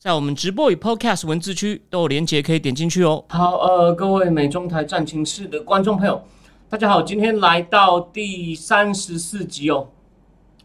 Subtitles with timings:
[0.00, 3.22] 在我们直播与 Podcast 文字区都有连接，可以点进去哦。
[3.28, 6.24] 好，呃，各位美中台战情室的观众朋友，
[6.70, 9.88] 大家好，今天来到第三十四集哦。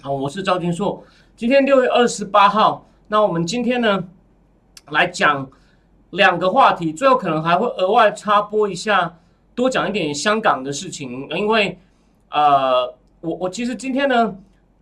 [0.02, 1.03] 好，我是赵金硕。
[1.35, 4.05] 今天六月二十八号，那我们今天呢
[4.91, 5.49] 来讲
[6.11, 9.17] 两个话题，最后可能还会额外插播一下，
[9.53, 11.77] 多讲一点香港的事情，因为
[12.30, 12.86] 呃，
[13.20, 14.33] 我我其实今天呢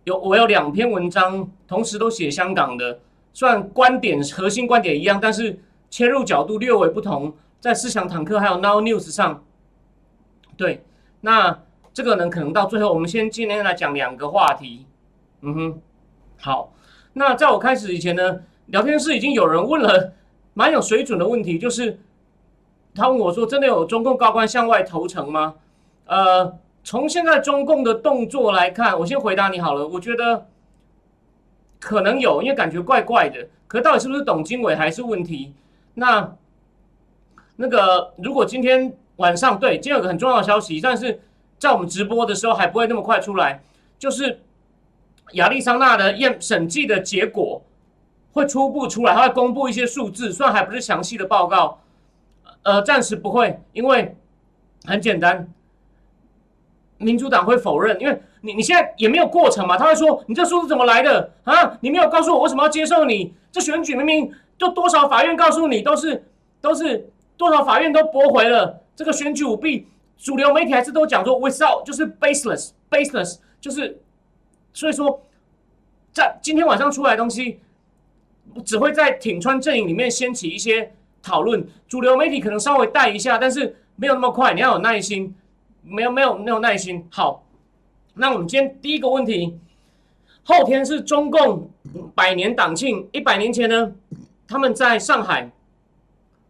[0.04, 3.00] 有我有两篇文章，同时都写香港的。
[3.34, 5.58] 虽然观点核心观点一样，但是
[5.90, 7.34] 切入角度略微不同。
[7.60, 9.42] 在思想坦克还有 Now News 上，
[10.56, 10.84] 对，
[11.22, 11.62] 那
[11.92, 14.86] 这个呢，可能到最后，我们先今天来讲两个话题。
[15.40, 15.80] 嗯哼，
[16.38, 16.72] 好。
[17.14, 20.12] 那在我开始以前呢，聊天室已经有人问了
[20.52, 21.98] 蛮有水准的问题，就是
[22.94, 25.54] 他问我说：“真的有中共高官向外投诚吗？”
[26.06, 29.88] 呃，从现在中共的动作来看，我先回答你好了。
[29.88, 30.46] 我觉得。
[31.80, 33.46] 可能有，因为感觉怪怪的。
[33.66, 35.52] 可到底是不是董经纬还是问题？
[35.94, 36.36] 那
[37.56, 41.20] 那个，如果今天晚上对，今天有个很重要的消息，但是
[41.58, 43.62] 在我们直播的时候还不会那么快出来，
[43.98, 44.40] 就是
[45.32, 47.62] 亚利桑那的验审计的结果
[48.32, 51.80] 会初步出来，他会公布一些数字，虽然还不是详细的报告，
[52.62, 54.16] 呃，暂时不会，因为
[54.84, 55.48] 很简单。
[56.98, 61.78] 民主党会否认，因为你你现在也没有过程嘛，他会说你这数字怎么来的啊？
[61.80, 63.32] 你没有告诉我为什么要接受你？
[63.50, 66.26] 这选举明明就多少法院告诉你都是
[66.60, 73.98] 都是多少法院都驳回了这个选举舞弊，主流媒体还是都讲说 without 就是 baseless baseless 就是，
[74.74, 75.22] 所以说
[76.12, 77.60] 在今天晚上出来的东西
[78.64, 85.34] 只会在挺川阵营里面掀起一些讨论，主流媒体可能稍微带一下，但是没有那么快，你要有耐心。
[85.86, 87.06] 没有没有没有耐心。
[87.10, 87.43] 好，
[88.14, 89.58] 那我们今天第一个问题，
[90.44, 91.70] 后天是中共
[92.14, 93.08] 百年党庆。
[93.12, 93.92] 一百年前呢，
[94.46, 95.50] 他们在上海，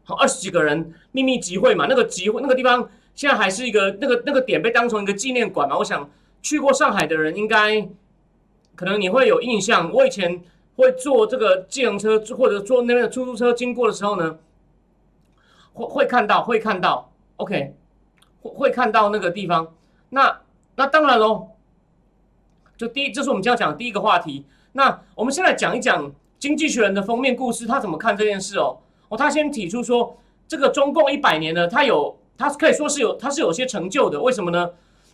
[0.04, 1.86] 好二十几个人秘密集会嘛。
[1.88, 5.78] 那个集会那个地方现在还是一个那个那个点被当成一个纪念馆嘛。
[5.78, 6.10] 我想
[6.42, 7.88] 去过上海的人应该
[8.74, 9.90] 可能你会有印象。
[9.92, 10.42] 我以前
[10.76, 14.38] 会坐这个自行车或者坐那边的出租车经过的时候呢，
[15.72, 17.10] 会会看到会看到。
[17.36, 17.74] OK。
[18.42, 19.72] 会看到那个地方，
[20.10, 20.42] 那
[20.76, 21.48] 那当然喽。
[22.76, 24.44] 就第一，这是我们将要讲的第一个话题。
[24.72, 26.06] 那我们先来讲一讲
[26.38, 28.76] 《经济学人》的封面故事，他怎么看这件事哦？
[29.08, 30.16] 哦，他先提出说，
[30.48, 34.20] 这个中共一百年呢，他有，他可以说是有，他是有些成就的。
[34.20, 34.70] 为什么呢？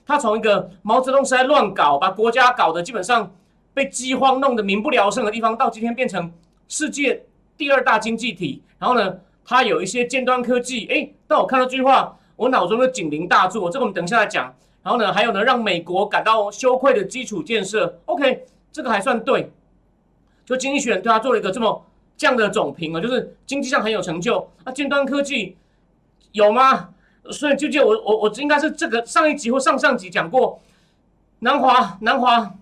[0.07, 3.33] 他从一个毛泽东时代乱搞，把国家搞得基本上
[3.75, 6.33] 被饥荒弄得民不聊生的地方，到今天变成
[6.69, 7.25] 世界
[7.57, 8.63] 第二大经济体。
[8.79, 10.87] 然后呢，他有一些尖端科技。
[10.87, 12.17] 哎，但我看到这句话。
[12.37, 14.51] 我脑中的警铃大作，这个我们等一下来讲。
[14.83, 17.99] 然后呢，还有呢，让美国感到羞愧的基础建设。
[18.07, 19.53] OK，这个还算对。
[20.45, 21.85] 就经济学人对他做了一个这么
[22.17, 24.51] 这样的总评啊，就是经济上很有成就。
[24.65, 25.57] 那尖端科技
[26.33, 26.91] 有吗？
[27.31, 30.61] 所以就就我我我应该是这个上一集或上上集讲过，
[31.41, 32.55] 南华南华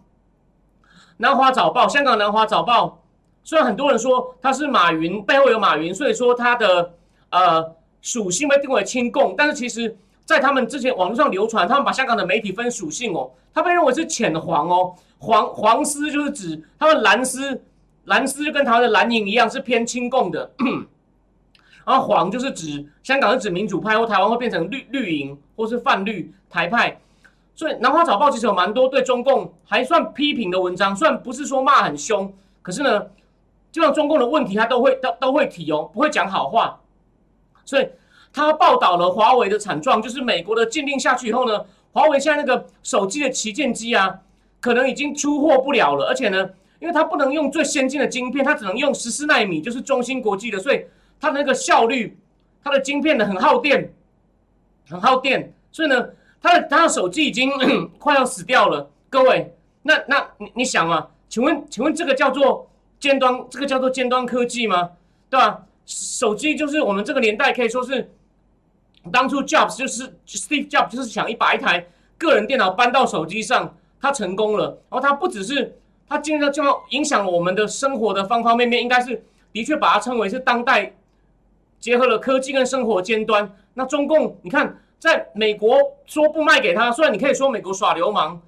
[1.19, 3.01] 南华早报，香港南华早报。
[3.45, 6.95] 虽然很多人说他是马云背后有马云，所以说他的
[7.31, 7.77] 呃。
[8.01, 9.95] 属性被定为亲共，但是其实，
[10.29, 17.63] 在他们之前网络上流传，他们把香港的媒体分属性哦，他被认为是浅黄哦，黄黄丝就是指他们蓝丝，
[18.05, 20.51] 蓝丝就跟台湾的蓝营一样是偏亲共的，
[21.87, 27.01] 然后黄就是指香港是指民主派或台湾会变成绿绿营或是泛绿台派，
[27.55, 33.01] 所以南华早报其实有蛮多对中共还算批评的文章，虽然不是说骂很凶，可是呢，
[33.73, 36.79] 基本上中共的问题他都会都都会提哦，不会讲好话。
[37.65, 37.89] 所以
[38.33, 44.21] 他报道了华为的惨状，就是美国的禁令下去以后呢，华为现在那个手机的旗舰机啊，
[44.61, 46.07] 可能已经出货不了了。
[46.07, 50.85] 而且呢，因为它不能用最先进的晶片，它只能用十四纳米，就是中芯国际的，所以
[51.21, 52.17] 它的那个效率，
[52.63, 53.93] 它的晶片呢很耗电，
[54.89, 55.53] 很耗电。
[55.73, 56.09] 所以呢，
[56.41, 57.51] 它的它的手机已经
[57.99, 58.89] 快要死掉了。
[59.11, 61.09] 各位，那那你你想啊？
[61.29, 62.71] 请问请问这个叫做
[63.01, 64.91] 尖端，这个叫做尖端科技吗？
[65.31, 65.63] 对吧？
[65.87, 68.11] 手机就是我们这个年代可以说是
[69.11, 74.67] 当初 Jobs 就是 Steve Jobs 就是想一把一台个人电脑搬到手机上，他成功了。
[74.91, 75.79] 然后他不只是
[76.09, 80.95] 他今天就影响了我们的生活的方方面面，应该是的确把它称为是当代
[81.79, 83.55] 结合了科技跟生活尖端。
[83.75, 88.41] 那中共你看在美国说不卖给他，虽然你可以说美国耍流氓，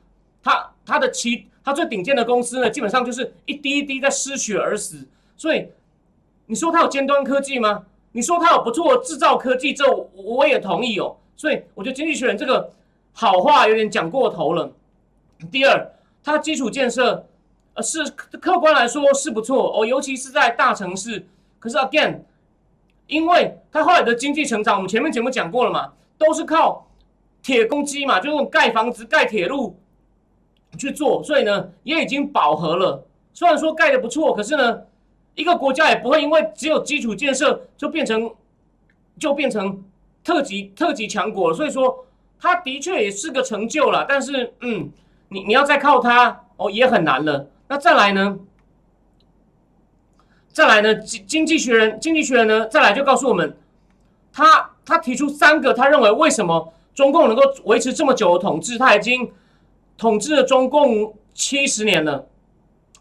[0.43, 5.06] 他他的其他最顶尖的公司呢，基本上就是一滴一滴在失血而死。
[5.37, 5.69] 所以
[6.47, 7.85] 你说他有尖端科技吗？
[8.12, 9.85] 你说他有不错的制造科技，这
[10.15, 11.17] 我也同意哦。
[11.37, 12.71] 所以我觉得经济学人这个
[13.12, 14.71] 好话有点讲过头了。
[15.51, 15.93] 第二，
[16.23, 17.27] 它基础建设
[17.75, 18.05] 呃是
[18.41, 21.27] 客观来说是不错哦，尤其是在大城市。
[21.59, 22.21] 可是 again，
[23.07, 25.93] 因为它后来的经济成长，我们前面节目讲过了嘛。
[26.19, 26.87] 都是靠
[27.43, 29.75] 铁公鸡嘛，就用盖房子、盖铁路
[30.79, 33.03] 去做，所以呢也已经饱和了。
[33.33, 34.83] 虽然说盖的不错，可是呢，
[35.35, 38.31] 一个国家也不会因为只有基础建设就变成
[39.19, 39.85] 就变成
[40.23, 41.53] 特级特级强国。
[41.53, 42.06] 所以说，
[42.38, 44.06] 它的确也是个成就了。
[44.09, 44.91] 但是，嗯，
[45.29, 47.49] 你你要再靠它哦，也很难了。
[47.69, 48.38] 那再来呢？
[50.53, 50.94] 再来呢？
[50.97, 52.67] 经经济学人，经济学人呢？
[52.67, 53.56] 再来就告诉我们，
[54.32, 54.71] 他。
[54.82, 58.77] 他提出三个，他认为为什么中共能够维持这么久的统治？
[58.77, 59.31] 他已经
[59.97, 62.27] 统治了中共七十年了，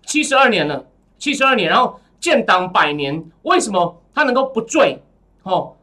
[0.05, 0.85] 七十二年了，
[1.17, 5.01] 七十二年，然后建党百年，为什么他能够不坠？
[5.43, 5.75] 哦，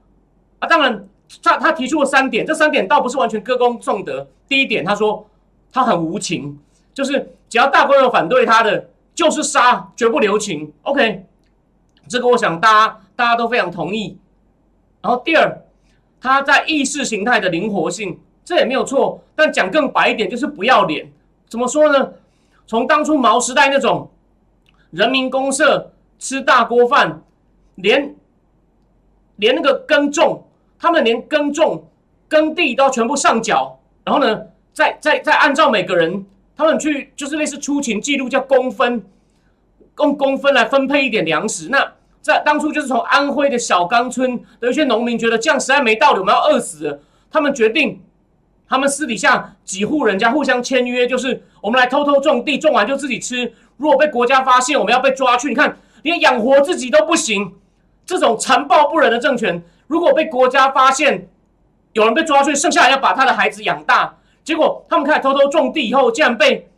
[0.58, 1.08] 啊，当然，
[1.42, 4.26] 他他提出了三点，这三点倒不是完全歌功颂德。
[4.48, 5.26] 第一点，他说
[5.72, 6.58] 他很无情，
[6.94, 10.72] 就是只要大规模反对他的，就是杀，绝不留情。
[10.82, 11.24] OK，
[12.08, 14.18] 这个我想大家大家都非常同意。
[15.02, 15.62] 然后第二。
[16.18, 19.22] 他在意识形态的灵活性，这也没有错。
[19.36, 21.12] 但讲更白一点，就是不要脸。
[21.46, 22.10] 怎么说呢？
[22.66, 24.10] 从当初毛时代那种
[24.90, 27.22] 人民公社吃大锅饭，
[27.76, 28.14] 连
[29.36, 30.44] 连那个耕种，
[30.78, 31.88] 他们连耕种
[32.28, 34.42] 耕地都全部上缴，然后呢，
[34.72, 36.24] 再再再按照每个人
[36.56, 39.04] 他们去，就是类似出勤记录叫公分，
[39.98, 41.68] 用公分来分配一点粮食。
[41.68, 41.92] 那
[42.22, 47.00] 在当初就是从安徽的小岗村的一些农民觉得这样实在没道理，我们要饿死。
[47.30, 48.00] 他们决定，
[48.68, 53.52] 他们私底下几户人家互相签约，就是我们来偷偷种地，种完就自己吃。
[53.76, 55.48] 如果被国家发现，我们要被抓去。
[55.48, 55.76] 你看，
[56.06, 57.52] 连养活自己都不行，
[58.06, 61.28] 这种残暴不仁的政权，如果被国家发现，
[61.92, 64.16] 有人被抓去，剩下来要把他的孩子养大。
[64.44, 66.70] 结果他们开始偷偷种地以后，竟然被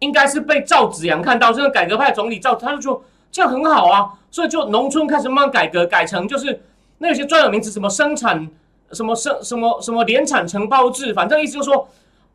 [0.00, 3.02] 应该是被赵子阳看到，这个改革派总理赵，他就说。
[3.30, 6.62] 这样很好啊，所以就农村开始慢慢改革，改成就是
[6.96, 8.48] 那些专有名词，什么生产，
[8.92, 11.86] 什么生什么什么联产承包制，反正意思就是说，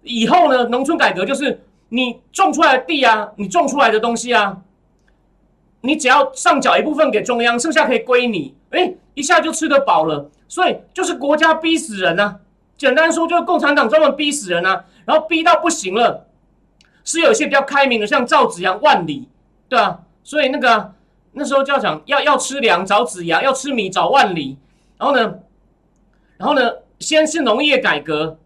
[0.04, 4.56] 以后呢，农村改革就是你种出来的地啊，你种出来的东西啊，
[5.86, 10.30] 你只要上缴一部分给中央，剩下可以归你，哎，一下就吃得饱了。
[10.48, 12.38] 所以就是国家逼死人呐，
[12.78, 16.26] 简单说就是共产党专门逼死人啊，然后逼到不行了，
[17.04, 19.28] 是有一些比较开明的，像赵子阳、万里，
[19.68, 20.00] 对啊。
[20.24, 20.94] 所以那个
[21.34, 24.58] 那时候就要讲要要吃粮找子牙，要吃米找万里。
[24.98, 25.36] 然后呢，
[26.38, 28.38] 然后呢，先是农业改革，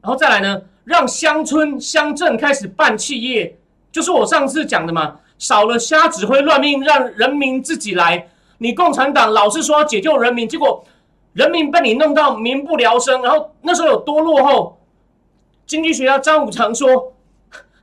[0.00, 3.58] 然后再来呢，让乡村乡镇开始办企业，
[3.92, 8.28] 就是我上次讲的嘛，少了瞎指挥乱命，让人民自己来。
[8.58, 10.84] 你共产党老是说要解救人民，结果
[11.32, 13.22] 人民被你弄到民不聊生。
[13.22, 14.78] 然后那时候有多落后？
[15.66, 17.12] 经济学家张五常说，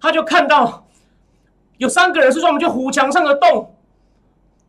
[0.01, 0.79] 他就看到。
[1.77, 3.75] 有三个人是专门去糊墙上的洞，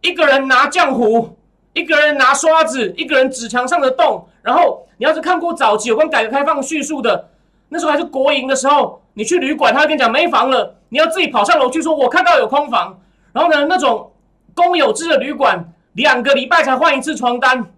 [0.01, 1.37] 一个人拿浆糊，
[1.75, 4.27] 一个人拿刷子，一个人指墙上的洞。
[4.43, 7.29] 然后你要是看过早期有关改革开放叙述的，
[7.69, 13.01] 那时候还是国营的时候，你去旅馆，他会跟你讲没房了，你要自己跑上楼去说，我看到有空房。
[13.33, 14.13] 然后呢，那种
[14.55, 17.73] 公有制的旅馆，两个礼拜才换一次床单，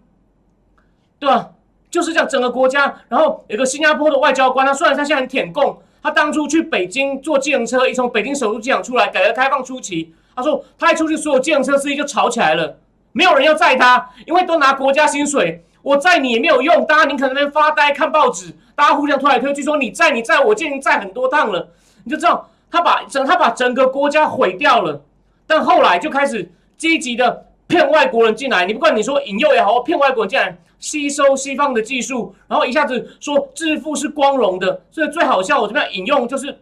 [1.19, 1.51] 对吧？
[1.89, 2.95] 就是这样，整个国家。
[3.09, 5.79] 然后有个新加坡的外交官，他虽然他现在很舔共。
[6.03, 12.79] 他当初去北京坐计程车，一从北京首都机场出来，改革开放初期，他说他一出去，所有计程车司机就吵起来了，
[13.11, 21.69] 没有人要载他，因为都拿国家薪水，我载你也没有用，大家宁可那边发呆看报纸，大家互相推来推去，说你在你在我，已经载很多趟了，
[22.05, 25.03] 你就知道他把整他把整个国家毁掉了，
[25.49, 30.57] 但后来就开始积极的骗外国人进来，你不管你说引诱也好，骗外国人进来。
[30.79, 35.59] 吸收西方的技术，然后一下子说致富是光荣的，所以最好笑。
[35.59, 36.59] 我这边引用就是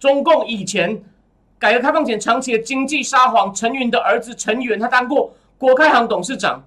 [0.00, 1.02] 中共以前
[1.58, 6.64] 改革开放前长期的经济沙皇陈云的儿子陈元，他当过国开行董事长。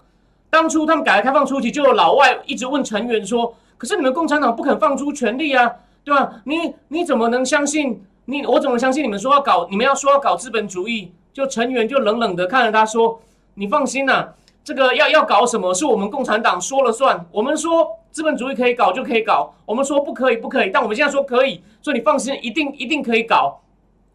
[0.52, 6.42] 当初他们改革开放初期，就有老外一直问陈元说：“可是你们共产党不肯放出权力啊，对吧？
[6.44, 8.46] 你你怎么能相信你？
[8.46, 9.68] 我怎么相信你们说要搞？
[9.72, 13.22] 你们要说要搞资本主义？”就成员就冷冷的看着他说
[13.56, 14.28] ：“你放心呐。”
[14.62, 15.74] 这个要要搞什么？
[15.74, 17.26] 是我们共产党说了算。
[17.32, 20.70] 我们说资本主义可以搞就可以搞，我们说不可以不可以。
[20.70, 23.62] 但我们现在说可以，所以你放心，一定一定可以搞。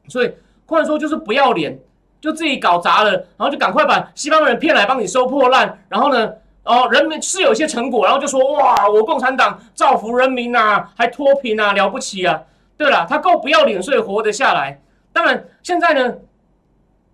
[0.09, 0.31] 所以
[0.67, 1.79] 或者说就是不要脸，
[2.21, 6.31] 就自己搞砸了，然后就赶快把西方人骗来帮你收破烂，然后呢
[6.65, 12.41] 哦，人民是有一些成果，然后就说哇，我共产党造福人民呐，还脱贫啊，了不起啊！
[12.79, 14.81] 对了，他够不要脸，所以活得下来。
[15.13, 16.15] 当然，现在呢，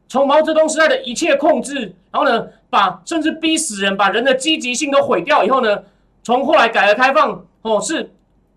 [0.09, 5.83] 从毛泽东时代的一切控制，然后呢，把甚至逼死人，把人的积极性都毁掉以后呢，
[6.23, 8.09] 从后来改革开放哦，是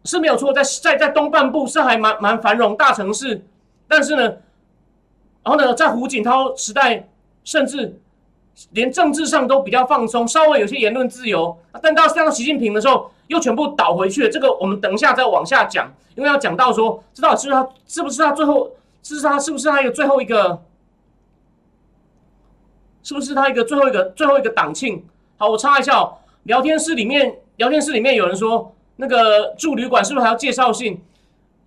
[0.06, 3.44] 是没有错，在在在东半部是还蛮蛮繁荣大城市，
[3.88, 4.22] 但是呢，
[5.44, 7.10] 然后呢，在胡锦涛时代，
[7.44, 8.00] 甚至。
[8.72, 14.30] 连政治上都比较放松，稍微有些言论自由，但到上到习近平的时候，又全部倒回去了。
[14.30, 20.62] 这个我们等一下再往下讲，因为要讲到说，知道是他是不是他最后，是他是不是他一个最后一个，
[23.02, 25.04] 是不是他一个最后一个最后一个党庆？
[25.38, 31.02] 好，我插一下哦，聊天室里面聊天室里面有人说，那个住旅馆是不是还要介绍信？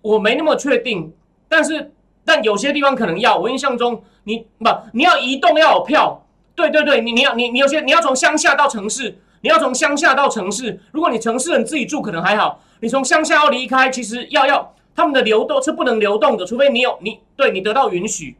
[0.01, 1.13] 我没那么确定，
[1.49, 1.91] 但是
[2.23, 3.37] 但有些地方可能要。
[3.37, 6.23] 我印象中，你不你要移动要有票。
[6.57, 10.81] 对对对，你你要你你有些你要从乡下到城市，你要从乡下到城市。
[10.91, 18.35] 如果你城市人自己住可能还好，你从乡下要离开，其实要要他们的流动是不能流动的，除非你有你对你得到允许。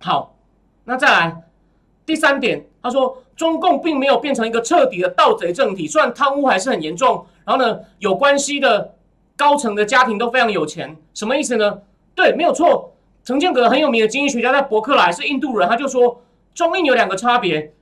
[0.00, 0.36] 好，
[0.84, 1.42] 那再来
[2.04, 8.94] 第三点，他说中共并没有变成一个彻底的盗贼政体，虽然贪污还是很严重，然后呢有关系的
[9.38, 11.78] 高层的家庭都非常有钱，什么意思呢？
[12.14, 12.92] 对，没有错，
[13.24, 16.20] 陈建革很有名的经济学家在伯克莱是印度人，他就说。
[16.54, 17.72] 中印有两个差别，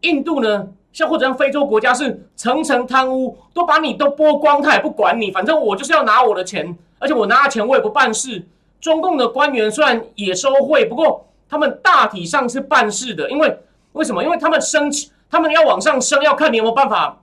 [0.00, 8.46] 印度呢，像或者像非洲国家是层层贪污，都把你都剥光，他也不管你，反正我就是要拿我的钱，而且我拿了钱我也不办事。
[8.80, 13.58] 中共的官员虽然也收贿，不过他们大体上是办事的，因为
[13.92, 14.22] 为什么？
[14.22, 14.90] 因为他们升，
[15.30, 17.22] 他们要往上升，要看你有没有办法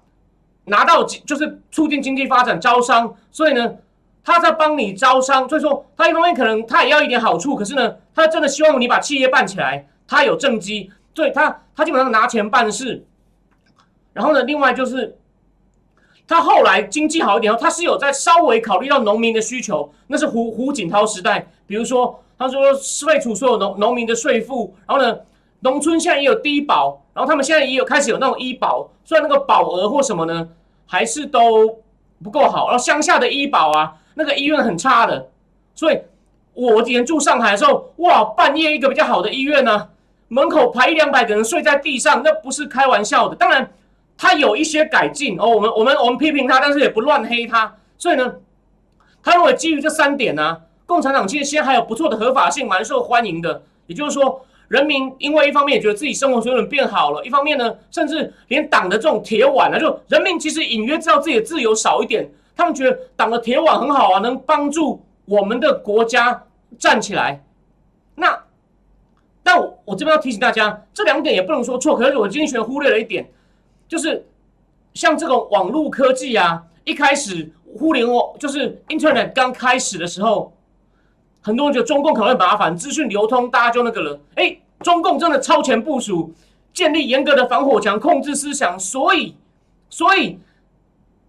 [0.66, 3.76] 拿到，就是促进经济发展、招商，所以呢，
[4.24, 9.88] 他在帮你招商，所以说他一方面可能他也要一点好处，可是呢，他真的希望你把企业办起来。
[10.14, 13.04] 他有政绩，对他，他基本上拿钱办事。
[14.14, 15.18] 然后呢，另外就是
[16.28, 19.92] 他后来经济好一点后，他是有在稍微考虑到农民的需求。
[20.06, 22.62] 那是胡胡锦涛时代，比如说他说
[23.08, 25.18] 废除所有农农民的税负，然后呢，
[25.62, 30.48] 农村现在也有低保，然后他们现在也有开始有那种医保，虽然那个保额或什么呢，
[30.86, 31.80] 还是都
[32.24, 32.68] 不够好。
[32.68, 35.32] 然后乡下的医保啊，那个医院很差的，
[35.74, 36.00] 所以
[36.54, 39.90] 我以前住上海的时候，哇，半夜一个比较好的医院呢。
[40.34, 43.36] 门口排一两百个人睡在地上，那不是开玩笑的。
[43.36, 43.72] 当然，
[44.18, 45.48] 他有一些改进哦。
[45.48, 47.72] 我们我们我们批评他，但是也不乱黑他。
[48.00, 48.34] 所以呢，
[49.22, 53.62] 他认为基于这三点呢，共产党其实现在还有不错的合法性，蛮受欢迎的。
[53.86, 66.44] 也就是说，人民因为一方面也觉得自己生活水准变好了，一方面呢，甚至连党的这种铁腕啊，就人民其实隐约知道自己的自由少一点，他们觉得党的铁腕很好啊，能帮助我们的国家
[66.80, 67.44] 站起来。
[68.16, 68.36] 那。
[69.44, 71.96] 但我这边要提醒大家，这两点也不能说错。
[71.98, 73.30] 可是我今天学忽略了一点，
[73.88, 74.26] 就是
[74.94, 80.54] 像这种网络科技啊，一开始互联网就是 Internet 刚开始的时候，
[81.42, 84.20] 很多人觉得中共可能会麻烦，资讯流通大家就那个了。
[84.36, 86.34] 哎，中共真的超前部署，
[86.74, 89.36] 建立严格的防火墙，控制思想，所以
[89.90, 90.40] 所以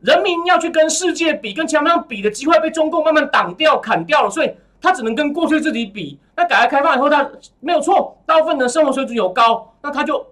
[0.01, 4.51] 人民要去跟世界比，跟其他地方比的机会被中共慢慢挡掉、砍掉了，所以。
[4.83, 6.19] 他只能跟过去自己比。
[6.37, 10.27] 那改革开放以后，他没有错，大部分的生活水准有高，那他就，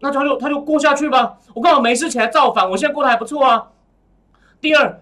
[0.00, 1.38] 那他就他就过下去吧。
[1.54, 3.68] 我刚好没事起来造反，我现在过得还不错啊。
[4.60, 5.00] 第二，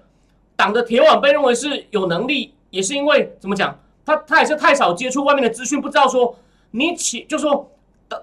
[0.55, 6.37] 党的铁腕被认为是有能力，也是因为怎么讲，他他也是太少接触外面的资讯，不知道说
[6.71, 7.71] 你起就说，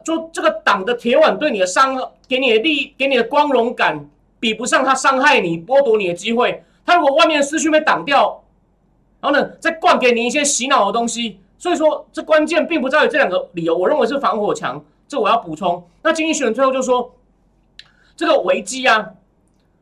[0.06, 6.64] 就这个党的铁腕对你的伤，给你的利益，给你的光荣感，比不上他伤害你、剥夺你的机会。
[6.86, 8.42] 他如果外面的资讯被挡掉。
[9.22, 15.88] 然后呢，再灌给你一些洗脑的东西，所以说这关键并不在于这两个理由，我认为是防火墙，这我要补充。
[16.04, 17.16] 那经济学人最后就说，
[18.16, 19.12] 这个危机啊，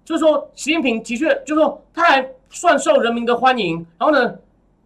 [0.06, 4.36] 就是说习近平的确就是说他还算受人民的欢迎，然后呢，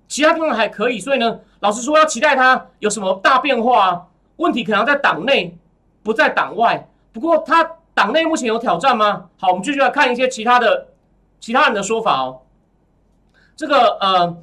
[0.08, 5.56] 其他地方还可以，所以呢，老实说要期待他有什么大变化，问题可能在党内，
[6.02, 6.88] 不在党外。
[7.12, 9.30] 不过他党内目前有挑战吗？
[9.38, 10.88] 好，我们继续来看一些其他的
[11.40, 12.40] 其他人的说法哦。
[13.56, 14.38] 这个呃。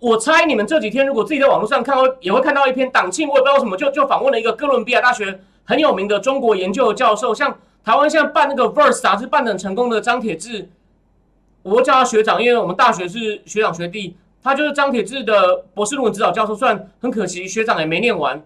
[0.00, 10.68] 我猜你们这几天如果自己在网络上看到，也会看到一篇党庆，我也不知道什么就就访问了一个哥伦比亚大学很有名的中国研究教授，像台湾现在办那个《Verse》杂志办的很成功的张铁志，
[11.62, 18.40] 我叫他学长，因为我们大学是学长学弟，他就是张铁志的博士论文指导教授，虽然很可惜学长也没念完。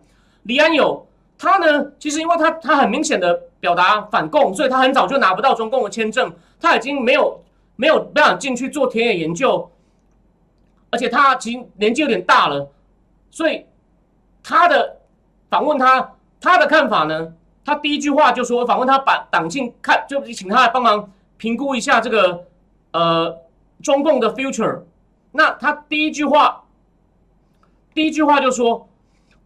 [0.45, 1.07] 李安友
[1.37, 7.39] 他呢，其实因为他他很明显的表达反共，所以他很早就拿不到中共的签证，他已经没有
[7.77, 9.69] 没有办法进去做田野研究。
[10.93, 12.71] 而且他其实年纪有点大了，
[13.31, 13.65] 所以
[14.43, 14.99] 他的
[15.49, 17.33] 访问他他的看法呢，
[17.65, 22.45] 他第一句话就说，访问他把党庆看，就请他来帮忙评估一下这个
[22.91, 23.39] 呃
[23.83, 24.83] 中共的 future。
[25.33, 26.65] 那他第一句话，
[27.95, 28.87] 第一句话就说，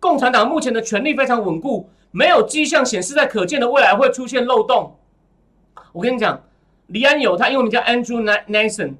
[0.00, 4.98] 共产党目前的权力非常稳固，没有迹象显示在可见的未来会出现漏洞。
[5.92, 6.42] 我跟你讲，
[6.88, 8.94] 李安友他英文名叫 Andrew Nansen，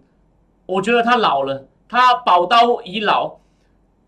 [0.65, 3.37] 我觉得他老了，他宝刀已老。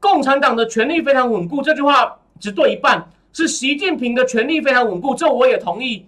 [0.01, 3.11] 共产党的权力非常稳固，这句话只对一半。
[3.33, 6.07] 是习近平的权力非常稳固，这我也同意。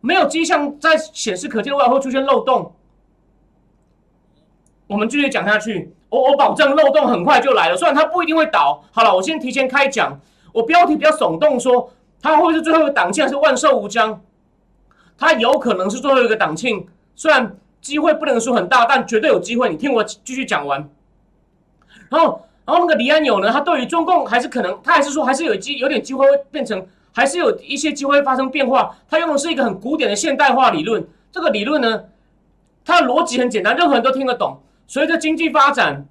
[0.00, 2.74] 没有迹象在显示可见未来会出现漏洞。
[4.86, 7.76] 我们继续讲下去，我我保证漏洞很快就来了。
[7.76, 8.82] 虽然它不一定会倒。
[8.90, 10.20] 好了，我先提前开讲。
[10.52, 11.90] 我标题比较耸动，说
[12.20, 14.20] 它会是最后一个党庆，还是万寿无疆？
[15.16, 19.68] 它有可能是最后一个党庆，虽然机会不能说很大，但绝对有机会。
[19.70, 20.88] 你听我继续讲完，
[22.10, 22.42] 然后。
[22.64, 28.96] 然后那个李安友呢，他对于中共还是可能，他还是说还是有机有点机会会变成，还是有一些机会发生变化。
[29.10, 31.04] 他用的是一个很古典的现代化理论。
[31.32, 32.04] 这个理论呢，
[32.84, 34.60] 它的逻辑很简单，任何人都听得懂。
[34.86, 36.06] 随着经济发展，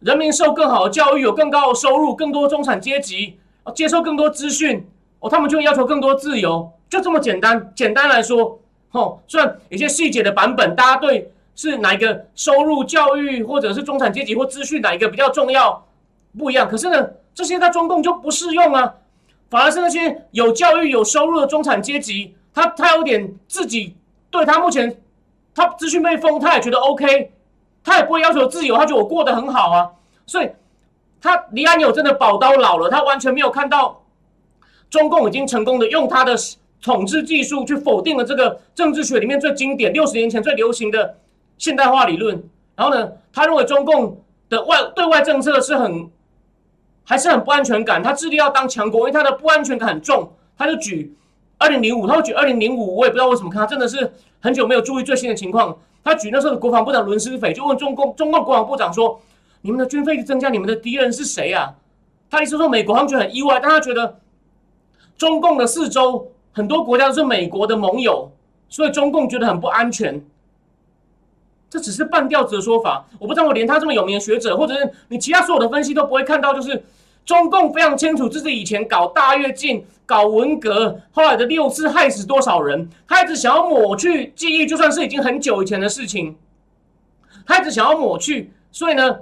[0.00, 3.38] 人民受更好的教育，有更高的收入，更多中产阶级
[3.74, 4.86] 接受更多资讯，
[5.20, 7.72] 哦，他们就会要求更多自由，就这么简单。
[7.74, 15.84] 简单来说，哦，虽然有些细节的版本，大家对是哪一个收入、教育，或者是中产阶级或资讯哪一个比较重要？
[16.38, 18.94] 不一样，可是呢，这些在中共就不适用啊，
[19.48, 23.96] 反而是那些有教育、有收入的中产阶级，他他有点自己
[24.30, 25.00] 对他目前
[25.54, 27.32] 他资讯被封，他也觉得 OK，
[27.82, 29.90] 他也不会要求自由，他觉得我过得很好啊，
[30.26, 30.50] 所以
[31.22, 34.04] 他李安友真的宝刀老了，他完全没有看到
[34.90, 36.36] 中共已经成功的用他的
[36.82, 41.16] 统治技术去否定了这个政治学里面最经典、六十年前最流行的
[41.58, 42.42] 现代化理论，
[42.74, 46.10] 然后呢，他认为中共的外对外政策是很。
[47.08, 50.28] 还是很不安全感，他致力要当强国，因为他的不安全感很重。
[50.58, 51.16] 他就举
[51.56, 55.78] 二零零五，他会举二零零五，我也不知道为什么，看他真的是很久没有注意最新的情况。
[56.02, 59.20] 他举那时候的国防部长伦斯斐，就问中共中共国防部长说
[59.62, 61.72] ：“你们的军费增加，你们的敌人是谁啊？”
[62.28, 64.18] 他意思说美国他们觉得很意外，但他觉得
[65.16, 68.32] 中共的四周很多国家都是美国的盟友，
[68.68, 70.20] 所以中共觉得很不安全。
[71.76, 76.82] 这只是半吊子的说法，我不知道我连他这么有名的学者，或者是你其他所有的分析都不会看到，就是
[77.26, 86.34] 中共非常清楚自己以前搞大跃进、搞文革，后来的六次害死多少人，他一直想要抹去记忆，就算是已经很久以前的事情，
[87.46, 89.18] 他一直想要抹去，所以呢，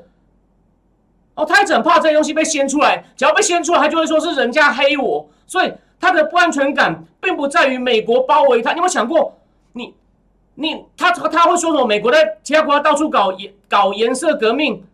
[1.34, 9.40] 哦，他一直很怕这些东西被掀出来，只要被掀出来，他就会说是人家黑我，所以他的不安全感并不在于美国包围他，你有没有想过
[9.72, 9.92] 你？
[10.56, 11.84] 你他他会说什么？
[11.84, 14.84] 美国在其他国家到处搞颜搞颜色革命，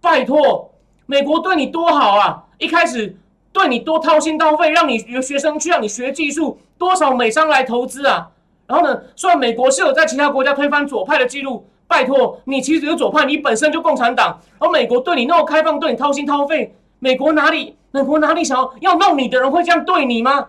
[0.00, 0.72] 拜托，
[1.04, 2.44] 美国对你多好啊！
[2.56, 3.14] 一开始
[3.52, 8.30] 对你多掏心掏肺，让你有学生去让你学技术，多少美商来投资啊！
[8.66, 20.48] 然后呢，虽然美国是有在其他国家推翻左派的记录，拜托，你其实有左派，你本身就共产党，而美国对你那么开放，对你掏心掏肺，美国哪里美国哪里想要要弄你的人会这样对你吗？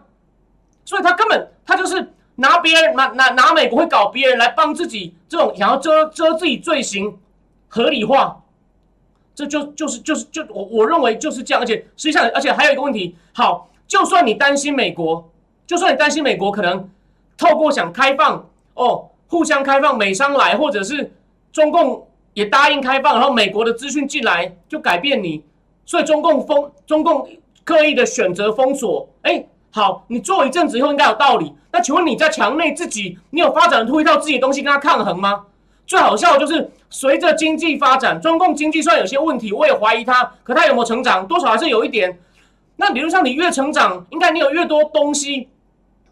[0.85, 2.13] 所以他根本他就是。
[2.41, 7.19] 拿别人拿拿拿美国会搞别人来帮自己，这种想要遮遮自己罪行
[7.67, 8.41] 合理化，
[9.35, 15.29] 这就就是就是就我我认为就是这样，而且实际上而且还有一个问题，好，就算你担心美国，
[15.67, 16.89] 就算你担心美国可能
[17.37, 21.13] 透过想开放哦，互相开放美商来，或者是
[21.51, 25.43] 中共也答应开放，然后美国的资讯进来就改变你，
[25.85, 27.29] 所以中共封中共
[27.63, 29.45] 刻意的选择封锁，哎。
[29.73, 31.53] 好，你做一阵子以后应该有道理。
[31.71, 35.43] 那请问你在墙内自己，你有发展出一套自己的东西跟他抗衡吗？
[35.87, 42.19] 最好笑的就是随着经济发展，中共经济虽然有些问题，我也怀疑它，可它有没有成长，多少还是有一点。
[42.75, 45.47] 那理论上你越成长，应该你有越多东西，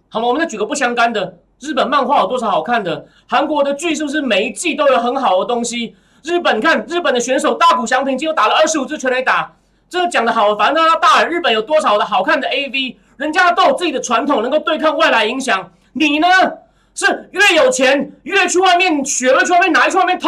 [0.08, 0.28] 好吗？
[0.28, 3.08] 我们再举个不相干的，日本漫画有多少好看的？
[3.28, 5.96] 韩国的剧是不是每一季都有很好的东西？
[6.24, 9.54] 日本看日本的选手大谷翔平，今后打了二十五支全垒打，
[9.90, 12.96] 这讲的好，反正他大日本有多少的好看的 AV？
[13.20, 15.72] 人家都有自己的传统，能够对抗外来影响。
[15.92, 16.28] 你呢？
[16.96, 20.28] 是越有钱越去外面学，越去外面拿，去外面偷，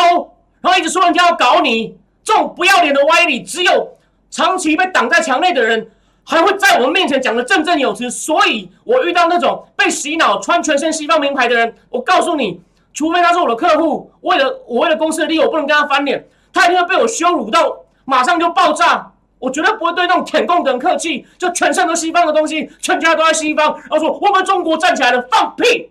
[0.61, 1.97] 然后一直说人家要搞你。
[2.23, 3.97] 这种不要脸的歪理，只有
[4.29, 5.89] 长期被挡在墙内的人，
[6.23, 8.09] 还会在我们面前讲的振振有词。
[8.11, 12.61] 所以我遇到那种被洗脑、穿全身西方名牌的人，我告诉你，
[12.93, 19.10] 除非他是我的客户，为了我为了公司的利益，我不能跟他翻脸，他一定会被我羞辱到，马上就爆炸。
[19.41, 25.89] 我绝对不会对那种舔共等客气，就全身都西方的东西，全家都在西方，然后说我们中国站起来了，放屁！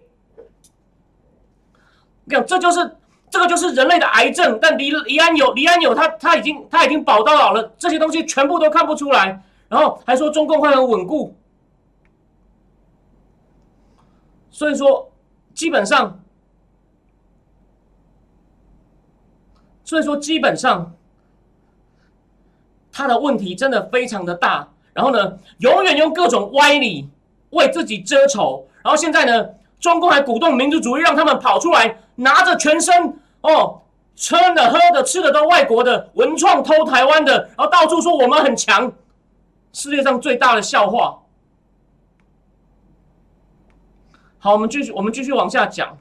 [2.25, 2.97] 你看，这就是
[3.29, 4.57] 这个就是人类的癌症。
[4.63, 11.37] 但李李安友李安友他他已经他已经宝刀老了，这些东西全部都看不出来，然后还说中共会很稳固。
[14.53, 15.11] 所以说
[15.55, 16.21] 基本上，
[19.85, 20.95] 所以说基本上，
[23.01, 24.69] 他的问题真的非常的大。
[24.93, 27.09] 然后呢，永远用各种歪理
[27.51, 28.67] 为自己遮丑。
[28.83, 33.81] 然后现在呢，中共还鼓动民族主义，让他们跑出来拿着全身哦，
[34.17, 38.93] 穿的、喝的、吃的都外国的，文创偷台湾的，然后到处说我们很强，
[39.73, 41.21] 世界上最大的笑话。
[44.39, 45.97] 好，我们继续，我们继续往下讲。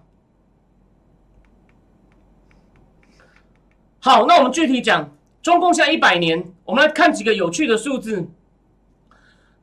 [4.00, 5.10] 好，那我们具体讲
[5.42, 8.30] 中共现在一百年，我们来看几个有趣的数字。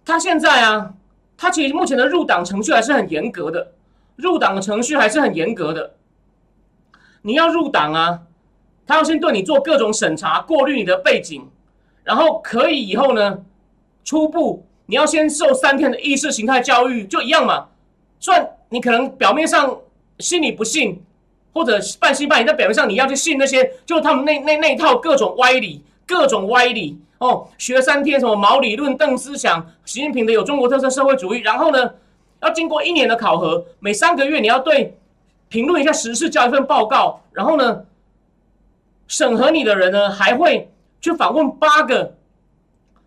[0.04, 0.94] 他现在啊，
[1.36, 3.74] 他其实目前的入党程序还是很严格的，
[4.16, 5.94] 入党的程序还是很严格的。
[7.22, 8.22] 你要入党啊，
[8.88, 11.48] 他要先对你做各种审查，过滤你的背景，
[12.02, 13.38] 然后可以以后呢，
[14.04, 17.68] 初步你要先受三天的意识形态教育，就一样嘛。
[18.18, 19.78] 虽然你可能表面上
[20.18, 21.00] 心里不信，
[21.52, 27.00] 或者半信半疑，但表面上你要去信那些，就他们那那那一套各种歪理，各种歪理。
[27.18, 31.94] 哦，学三天什么毛理论、邓思想、习近平的有中国特色社会主义，然后呢，
[32.42, 34.98] 要经过一年的考核，每三个月你要对
[35.48, 37.84] 评论一下时事，交一份报告，然后呢，
[39.06, 42.16] 审核你的人呢还会去访问八个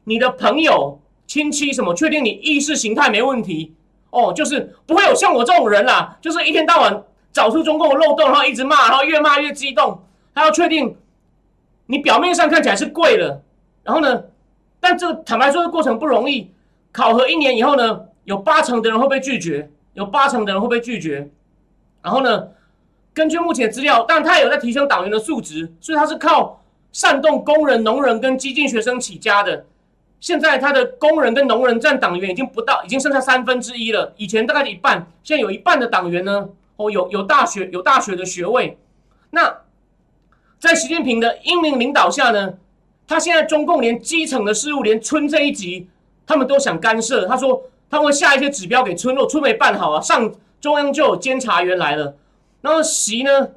[0.06, 3.76] 你的朋友、亲戚什么，确定你意识形态没问题。
[4.10, 10.02] 哦，就是不会有像我这种人啦，就是一天到晚找出中共的漏洞，然后一直骂，然后越骂越激动。
[10.34, 10.98] 他要确定
[11.92, 13.42] 你表面上看起来是贵了。
[13.84, 14.24] 然后呢？
[14.80, 16.52] 但这个坦白说，这过程不容易。
[16.92, 21.28] 考核一年以后呢，有八成的人会被拒绝，有八成的人会被拒绝。
[22.04, 22.50] 然后呢，
[23.14, 29.66] 根据目前资料，但他有在提升党员的素质，所以他是靠煽动工人、农人跟激进学生起家的。
[30.20, 34.14] 现在他的工人跟农人占党员已经不到，已经剩下三分之一了。
[34.18, 36.48] 以前大概一半，现在有一半的党员呢，
[36.78, 38.78] 哦，有有大学有大学的学位。
[39.32, 39.58] 那
[40.60, 42.54] 在习近平的英明领导下呢？
[43.08, 45.88] 他现在中共连基层的事务，连村这一级，
[46.28, 47.26] 他们都想干涉。
[47.26, 52.14] 他说他会下一些指标给村，落村没办好啊，上中央就有监察员来了。
[52.62, 53.50] 然后习呢，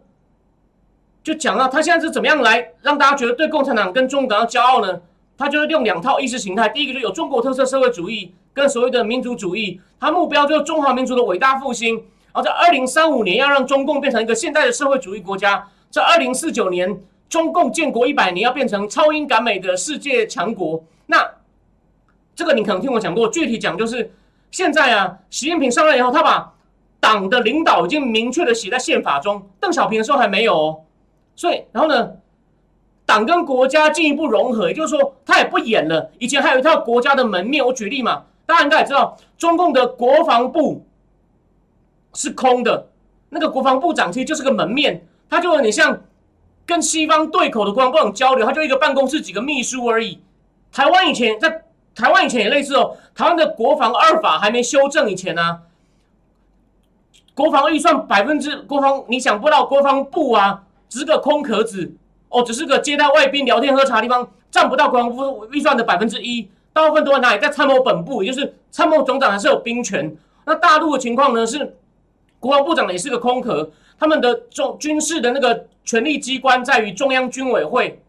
[1.25, 5.01] 就讲到他现在是怎么样来让大家觉得对共产党跟中国感到骄傲呢？
[5.37, 11.97] 他就是用两套意识形态，第一个就有中国特色社会主义跟所谓的民族主义，他目标就是中华民族的伟大复兴。
[11.97, 17.01] 然后在二零三五年要让中共变成一个现代的社会主义国家，在二零四九年。
[17.29, 21.27] 中共建国一百年要变成超英赶美的世界强国，那
[22.37, 23.27] 这个你可能听我讲过。
[23.27, 24.13] 具体讲就是，
[24.51, 26.53] 现在啊，习近平上任以后，他把
[27.01, 29.49] 党的领导已经明确的写在宪法中。
[29.59, 30.81] 邓小平的时候还没有哦，
[31.35, 32.11] 所以然后呢，
[33.07, 36.11] 党跟国家进一步融合，也就是说，他也不演了。
[36.19, 40.85] 以前还有一套国家的门面，我举例嘛，大家应该也知道，中共的国防部
[42.13, 42.89] 是空的，
[43.31, 45.99] 那个国防部长其实就是个门面，他就有点像。
[46.65, 50.21] 跟西方对口的国防交流，他就一个办公室几个秘书而已。
[50.71, 55.59] 台湾以前在台湾以前也类似哦，台湾的国防二法还没修正以前呢，
[57.35, 61.93] 国防预算百分之国防，你想不到国防部啊，只是个空壳子
[62.29, 67.41] 哦，只是个接待外宾、聊天喝茶的地方，占不到国防部预算的百分之一，大部分都在哪里？
[67.41, 70.17] 在参谋本部，也就是参谋总长还是有兵权。
[70.47, 71.45] 那大陆的情况呢？
[71.45, 71.77] 是
[72.39, 73.69] 国防部长也是个空壳。
[74.03, 78.03] 他们的中军事的那个权力机关在于中央军委会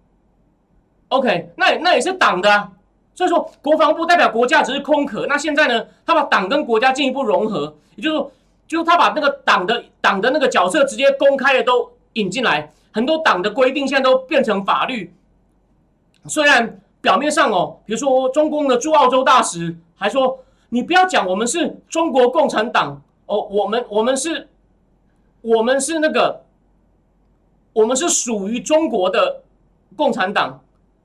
[1.10, 2.72] ，OK，那那也是党的，
[3.14, 5.28] 所以说国防部代表国家只是空壳。
[5.28, 8.32] 那现在呢，他把党跟国家进一步融合，也就是说，
[8.68, 15.14] 就是他把那个党的党的那个角色直接公开的都引进来，很多党的规定现在都变成法律。
[16.26, 24.48] 虽然表面上哦，比如说中共的驻澳洲大使还说，你不要讲我们是中国共产党哦，我们我们是。
[25.44, 26.46] 我们是那个，
[27.74, 29.44] 我们是属于中国的
[29.94, 30.64] 共产党，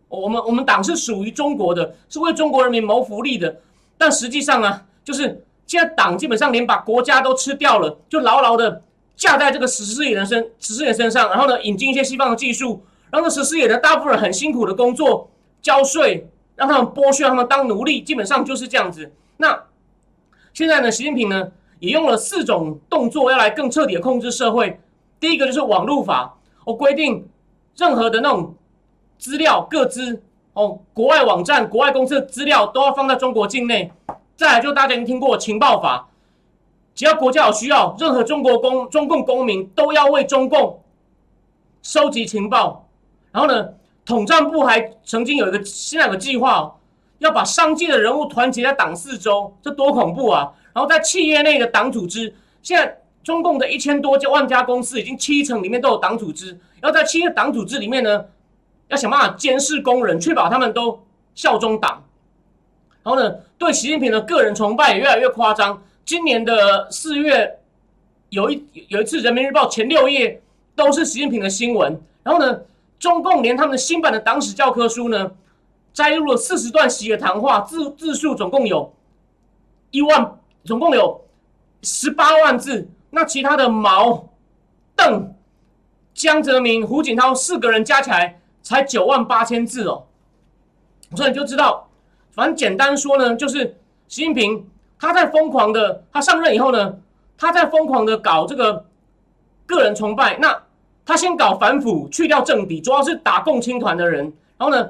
[0.09, 3.57] 我们我们党是属于中国的，是为中国人民谋福利的。
[3.98, 8.81] 但实际上啊，就是现在党基本上连把国家都吃掉了，就牢牢的
[9.16, 15.29] 架在这个十四亿人身十四亿身上，然后呢，引进一些西方的技术，让这十四亿的大部分人很辛苦的工作
[15.61, 19.11] 交税，让他们剥削他们当奴隶，基本上就是这样子。
[19.38, 19.64] 那
[20.55, 21.51] 现在呢，习近平呢？
[21.80, 24.80] 也用了四种动作，要来更彻底的控制社会。
[25.20, 27.28] 第一个就是网络法，我规定
[27.76, 28.54] 任何的那种
[29.18, 33.92] 资料、各资哦，国外网站、国外公司的资料都要放在中国境内。
[34.36, 36.08] 再来就大家已经听过情报法，
[36.94, 40.80] 只要国家有需要，任何中国公、中共公民都要为中共
[41.82, 42.86] 收集情报。
[43.32, 43.68] 然后呢，
[44.06, 46.76] 统战部还曾经有一个现在有个计划，
[47.18, 50.52] 要把商界的人物团结在党四周，这多恐怖啊！
[50.72, 58.24] 然后在企业内的党组织，现在中共的一千多家万家公司，已经七成里面都有党组织，要在企业党组织里面呢，
[58.88, 61.04] 要想办法监视工人，确保他们都
[61.35, 62.04] 效忠党。
[63.02, 65.83] 然后呢，对习近平的个人崇拜也越来越夸张。
[66.04, 67.59] 今年的四月，
[68.31, 70.42] 有一有一次，《人民日报》前六页
[70.74, 72.00] 都是习近平的新闻。
[72.22, 72.61] 然后呢，
[72.98, 75.33] 中共连他们的新版的党史教科书呢，
[75.92, 78.94] 摘录了四十段习的谈话，字字数总共有
[79.90, 80.38] 一万，
[80.68, 81.24] 总共有
[81.83, 82.87] 十八万字。
[83.09, 84.28] 那其他的毛、
[84.94, 85.35] 邓、
[86.12, 90.04] 江泽民、胡锦涛四个人加起来才九万八千字哦。
[91.16, 91.88] 所以你就知道，
[92.33, 93.78] 反正简单说呢，就是
[94.09, 94.68] 习近平
[95.00, 96.96] 他在疯狂的，他上任以后呢，
[97.38, 98.85] 他在疯狂的搞这个
[99.64, 100.37] 个人崇拜。
[100.37, 100.64] 那
[101.07, 104.31] 他先搞反腐，去掉政敌，主要是打共青团的人。
[104.59, 104.87] 然后呢，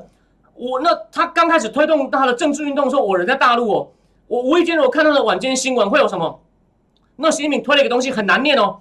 [0.55, 3.89] 我那他刚开始推动他的政治运动的时候，我人在大陆哦，
[4.29, 6.41] 我无意间我看到的晚间新闻会有什么？
[7.17, 8.79] 那习近平推了一个东西很难念哦，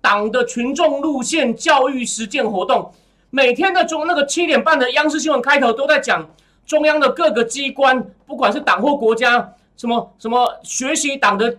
[0.00, 2.92] 党的群众路线教育实践活动，
[3.30, 6.28] 每天的中那个七点半的央视新闻开头都在讲
[6.66, 11.58] 中央的各个机关，不管是党或国家，什么什么学习党的。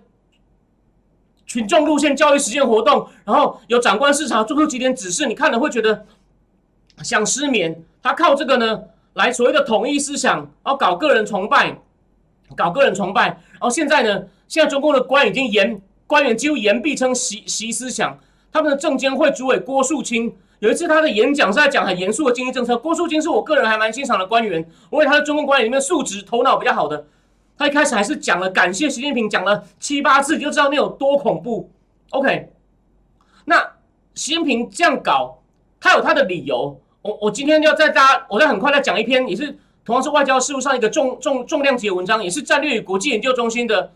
[1.48, 6.06] 群众路线教育实践活动，然后有长官视察做出几点指示，你看了会觉得
[7.02, 7.84] 想失眠。
[8.04, 8.82] 他靠这个呢
[9.16, 11.80] 来所谓的统一思想，然后搞个人崇拜，
[12.56, 13.28] 搞个人崇拜。
[13.28, 18.18] 然后现在呢，现在中共的官已经严官员几乎严必称习习思想。
[18.52, 22.76] 他们的证监会主委郭树清有一次他的演讲是在讲很严肃的经济政策。
[22.76, 27.06] 郭树清是我个人还蛮欣赏的官员，我为他是中共官员里面素质头脑比较好的。
[27.58, 31.70] 他一开始还是讲了感谢习近平，讲了七八次，你就知道那有多恐怖。
[32.10, 32.50] OK，
[33.46, 33.74] 那
[34.16, 35.42] 习近平这样搞，
[35.80, 36.80] 他有他的理由。
[37.02, 39.58] 我我今天要在大家，我再很快再讲一篇，也是
[39.90, 43.92] 同样是外交事务上一个重重重量级的文章，也是战略与国际研究中心的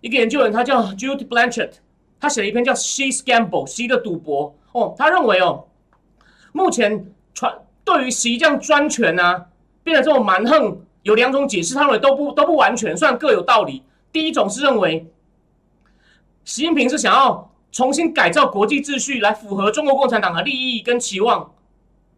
[0.00, 1.72] 一个研究员，他叫 Jude Blanchett，
[2.18, 4.56] 他写了一篇叫《She's Gamble，习的赌博。
[4.72, 5.66] 哦，他认为哦，
[6.52, 9.48] 目前传对于习这样专权啊，
[9.84, 10.80] 变得这种蛮横。
[11.02, 13.82] 有两种解释，他认为都不都不完全，虽然各有道理。
[14.12, 15.06] 第一种是认为，
[16.42, 21.51] 习近平是想要重新改造国际秩序，来符合中国共产党的利益跟期望。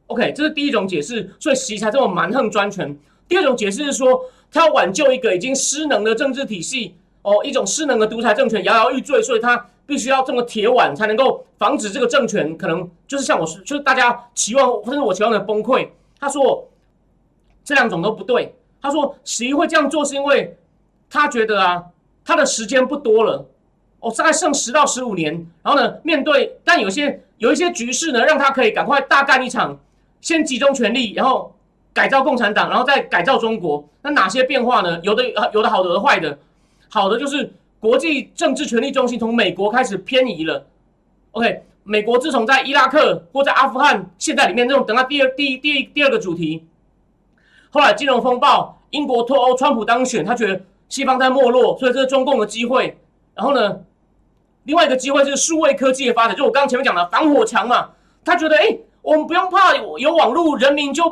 [0.06, 2.96] OK，这是第一种解释，所以习才这么蛮横专权。
[3.26, 15.88] 第二种解释是说，他要挽救一个已经失能的政治体系，哦，一种失能的独裁政权摇摇欲坠，所以他必须要这么铁腕，才能够防止这个政权可能就是像我，就是大家期望甚至我期望的崩溃。
[16.20, 16.68] 他说，
[17.64, 18.54] 这两种都不对。
[18.82, 20.58] 他说：“习会这样做是因为
[21.08, 21.82] 他觉得啊，
[22.22, 23.46] 他的时间不多了，
[24.00, 25.32] 哦，大概剩十到十五年。
[25.62, 29.80] 然后呢，面对但有些有一些局势呢，让他可以赶快大干一场，
[30.24, 31.54] 先集中权力，然后
[31.92, 33.86] 改造共产党，然后再改造中国。
[34.00, 34.98] 那哪些变化呢？
[35.02, 36.38] 有的有的好的，有的坏的。
[36.88, 40.64] 好的就是国际政治权力中心从美国开始偏移了。
[41.32, 46.64] OK，美国自从在伊拉克或在阿富汗，现在里面这种等到第二第第第二个主题。”
[47.70, 52.96] 后来金融风暴，英国脱欧，川普当选，他觉得西方在没落，所以这是中共的机会。
[53.34, 53.80] 然后呢，
[54.62, 57.90] 另外一个机会就是数位科技的发展，就我刚刚前面讲的防火墙嘛。
[58.24, 61.04] 他觉得，哎，我们不用怕有有网络，人民就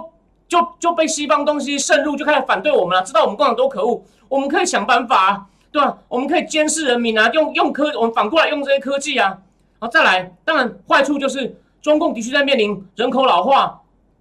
[0.48, 3.05] 就就被西方东西渗入，就开始反对我们了。
[3.05, 5.98] 知道我们共产党多可恶，我们可以想办法，对吧？
[6.09, 9.26] 我们可以监视人民啊，用用科，我们反过来用这些科技啊。
[9.78, 13.78] 然后再来，当然坏处就是中共的确在面临人口老化。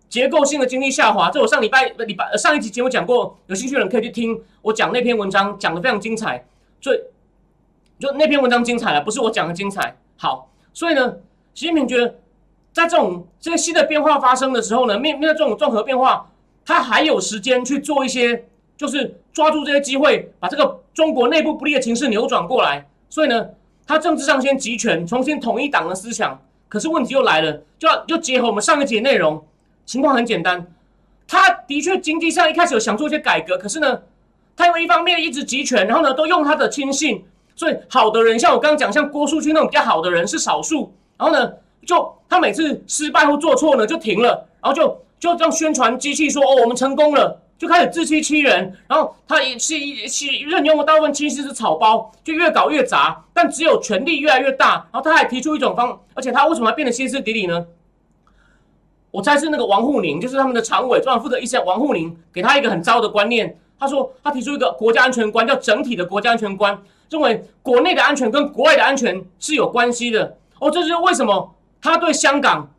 [0.09, 6.45] 结构性的经济下滑，这我上礼拜礼拜上一集节目讲过，有兴趣的人可以去听我讲那篇文章，讲的非常精彩。
[6.81, 6.99] 所以
[7.97, 9.95] 就那篇文章精彩了，不是我讲的精彩。
[10.17, 11.15] 好，所以呢，
[11.53, 12.13] 习近平觉得
[12.73, 16.29] 在这种这个新的变化发生的时候呢，面面对这种综合变化，
[16.65, 18.45] 他还有时间去做一些，
[18.77, 22.87] 就是抓住这些机会，把这个中国内部不利的情势扭转过来。
[23.09, 23.49] 所以呢，
[23.85, 26.39] 他政治上先集权，重新统一党的思想。
[26.69, 29.43] 可是问题又来了，就要就结合我们上一节内容。
[29.85, 30.65] 情况很简单，
[31.27, 34.01] 他的确经济上一开始有想做一些改革，可是呢，
[34.55, 41.51] 他因为一方面一直集权，然后呢都用他的亲信，所以好的人像我刚刚讲，像郭树清那种比较好的人是少数，然后呢，
[41.85, 44.87] 就他每次失败或做错呢就停了，然后就
[45.19, 57.65] 就这样宣传机器说哦我们成功了，就开始自欺欺人，然后他也是一是任用的大部分其实是草包，就越搞越杂，但只有权力越来越大，然后他还提出一种方，而且他为什么要变得歇斯底里呢？
[59.11, 61.59] 我猜是那个王沪宁，就是他们的常委，专门负责一些。
[61.59, 70.37] 王沪宁给他一个很糟的观念，他说他提出一个国家安全观，叫整体的国家安全观，认为国内的安全跟国外的安全是有关系的。
[70.59, 72.69] 哦，这就是为什么他对香港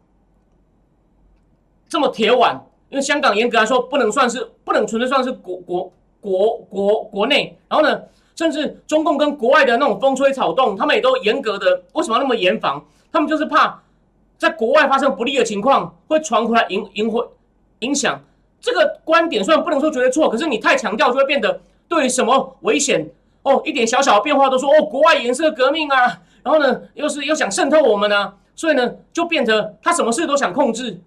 [1.88, 7.59] 这么铁腕，因为香港严格来说不能算是，不能纯粹算是国国国国国内。
[7.69, 8.03] 然后呢，
[8.37, 11.83] 甚至中共跟国外的那种风吹草动，他们也都严格的。
[11.93, 12.85] 为什么要那么严防？
[13.12, 13.83] 他们就是怕
[14.38, 17.27] 在国外发生不利的情况会传回来，影影会
[17.81, 18.21] 影响。
[18.61, 23.11] 这个观点虽然不能说绝对错，可是你太强调就会变得对什么危险
[23.43, 31.01] 哦，一点小小的变化都说哦，国外颜色革命啊，然后呢又是又想渗透我们呢，所以呢就变成他什么事都想控制，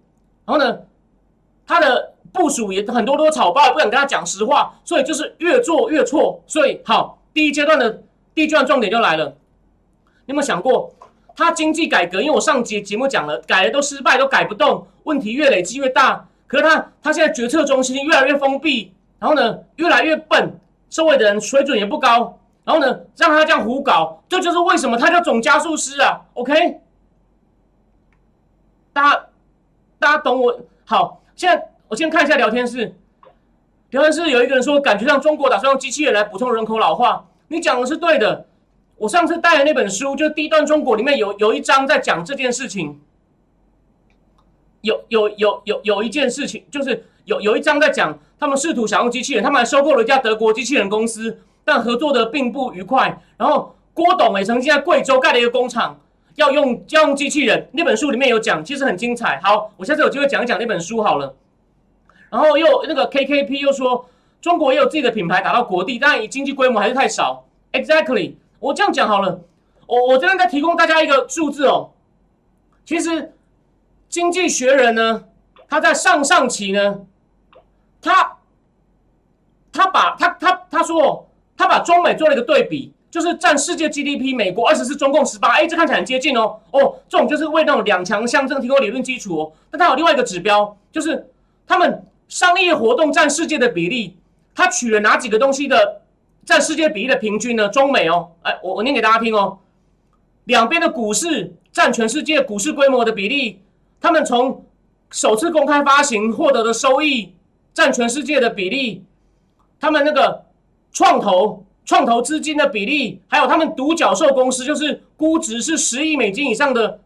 [0.45, 0.79] 然后呢
[1.65, 6.41] 他的部署也很多都草包，不想跟他讲实话，所以就是越做越错。
[6.45, 8.01] 所以好，第一阶段的
[8.33, 9.25] 第一阶段重点就来了，
[10.25, 10.93] 你有没有想过
[11.35, 12.21] 他经济改革？
[12.21, 16.27] 因为我上节节目讲了，改了都失败，都改不动，问题越累积越大。
[16.47, 26.79] 可是他他现在决策中心越来越封闭，然后呢越来越笨，社会的人水准也不高，然后呢让他这样胡搞，这就是为什么他叫总加速师啊？OK，
[28.95, 29.25] 大家
[29.99, 31.21] 大家懂我好？
[31.35, 32.95] 现在我先看一下聊天室，
[33.89, 38.47] 聊天室有一个人说，感觉上中国打算用机器人来补充人口老化，你讲的是对的。
[38.95, 43.01] 我上次带的那本书，就第一段中国里面有有一章在讲这件事情。
[44.79, 53.21] 有有有有有一件事情，就是有有一章在讲，他们试图想用机器人，他们还收购了一家德国机器人公司，但合作的并不愉快。
[53.35, 55.99] 然后郭董也曾经在贵州盖了一个工厂，
[56.35, 57.69] 要用要用机器人。
[57.73, 59.39] 那本书里面有讲，其实很精彩。
[59.43, 61.35] 好，我下次有机会讲一讲那本书好了。
[62.29, 64.09] 然后又那个 KKP 又说，
[64.41, 67.45] 中国也有自己的品牌打到国地，但以经济规模还是太少。
[67.71, 69.41] Exactly，我这样讲好了。
[69.87, 71.91] 我我这边再提供大家一个数字哦，
[72.85, 73.31] 其实。
[74.07, 75.25] 经济学人呢，
[75.67, 77.01] 他在上上期呢，
[78.01, 78.37] 他
[79.73, 89.53] 他把他他他说，他把中美做了一个对比，就是占世界 GDP，美国二十四，中共十八，哎，这看起来很接近哦，哦，这种就是为那种两强相争提供理论基础哦。
[89.71, 91.25] 但它有另外一个指标，就是
[91.65, 94.17] 他们商业活动占世界的比例，
[94.53, 96.01] 他取了哪几个东西的
[96.43, 97.69] 占世界比例的平均呢？
[97.69, 99.59] 中美哦，哎，我我念给大家听哦，
[100.43, 103.61] 两边的股市占全世界股市规模的比例。
[104.01, 104.65] 他们从
[105.09, 107.33] 首次公开发行获得的收益
[107.73, 109.05] 占全世界的比例，
[109.79, 110.43] 他们那个
[110.91, 116.99] 创投创投资金的比例，还有他们独角兽公司，就是估值是十亿美金以上的，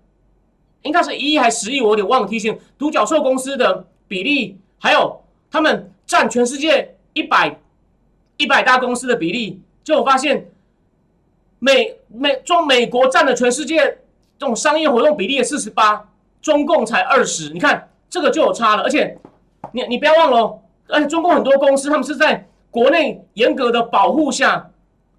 [0.81, 2.57] 应该是一亿还是十亿，我有点忘了提醒。
[2.77, 7.59] 独角兽公司的比例，还有他们占全世界一百
[8.37, 10.49] 一百大公司的比例，就我发现
[11.59, 13.99] 美美中美国占了全世界
[14.37, 16.07] 这种商业活动比例的四十八。
[16.41, 19.17] 中共才二十，你看这个就有差了，而且
[19.73, 24.69] 你你不要忘了，而且中共很多公司他们是在国内严格的保护下，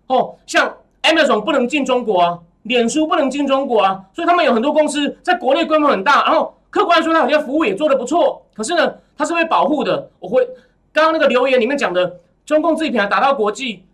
[0.06, 10.10] 哦，像 Amazon 不能进中国啊，脸书不能进中国啊，所以他们有很多公司在国内规模很大，然后客观来说，它有些服务也做得不错，可是呢，它是被保护的。
[10.18, 10.46] 我会
[10.92, 13.84] 刚刚那个留言里面讲的，中共自己品牌打到国际，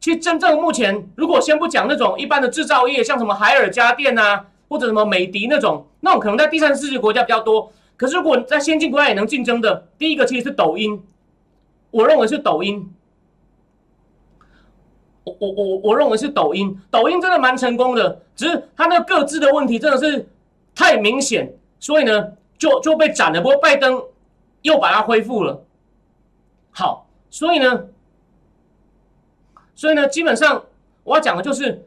[0.00, 4.46] 其实真正目前如果先不讲那种一般的制造业，像什么海尔家电啊。
[4.70, 7.72] 或者什么美的那种，那种可能在第三世界国家比较多。
[7.96, 11.02] 可是如果在先进国家也能竞争的，第一个其实是抖音，
[11.90, 12.92] 我认为是抖音。
[15.24, 20.28] 我我我我认为是抖音，抖音真的蛮成功的，只是它那个各自的问题真的是
[20.74, 23.40] 太明显，所以呢就就被斩了。
[23.40, 24.02] 不过拜登
[24.62, 25.62] 又把它恢复了。
[26.70, 27.84] 好，所以呢，
[29.74, 30.64] 所以呢，基本上
[31.04, 31.86] 我要讲的就是。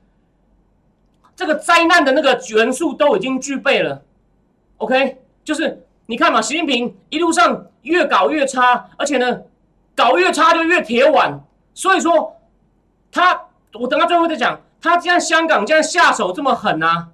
[1.35, 4.03] 这个灾难的那个元素都已经具备了
[4.77, 9.41] ，OK，就是你看嘛，习近平一路上越搞越差，而且呢，
[9.95, 11.39] 搞越差就越铁腕，
[11.73, 12.39] 所以说
[13.11, 17.09] 他，我等到最后再讲，他既然香港这样下手这么狠啊，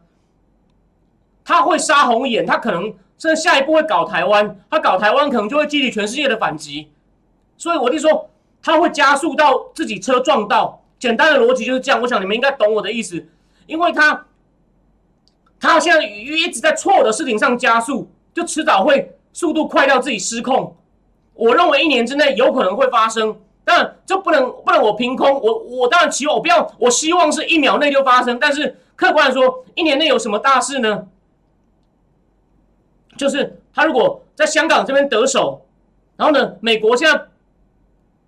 [1.44, 2.84] 他会杀红眼，他可能
[3.18, 6.90] 甚至下一步会搞台湾，他搞台湾可能就会激起全世界的反击，
[7.58, 8.30] 所以我就说
[8.62, 13.28] 他会加速到自己车撞到，简单的逻辑就是这样，我想你们应该懂我的意思。
[13.68, 14.26] 因为他，
[15.60, 20.76] 他现在一直在错的事情上加速，就迟早会速度快到自己失控。
[21.40, 28.38] 我认为一年之内有可能会发生，但这不能不能我凭空，我我当然期望我不要，我希望是一秒内就发生。
[28.40, 31.08] 但是客观来说，一年内有什么大事呢？
[33.18, 35.66] 就是他如果在香港这边得手，
[36.18, 37.26] 然后呢，美国现在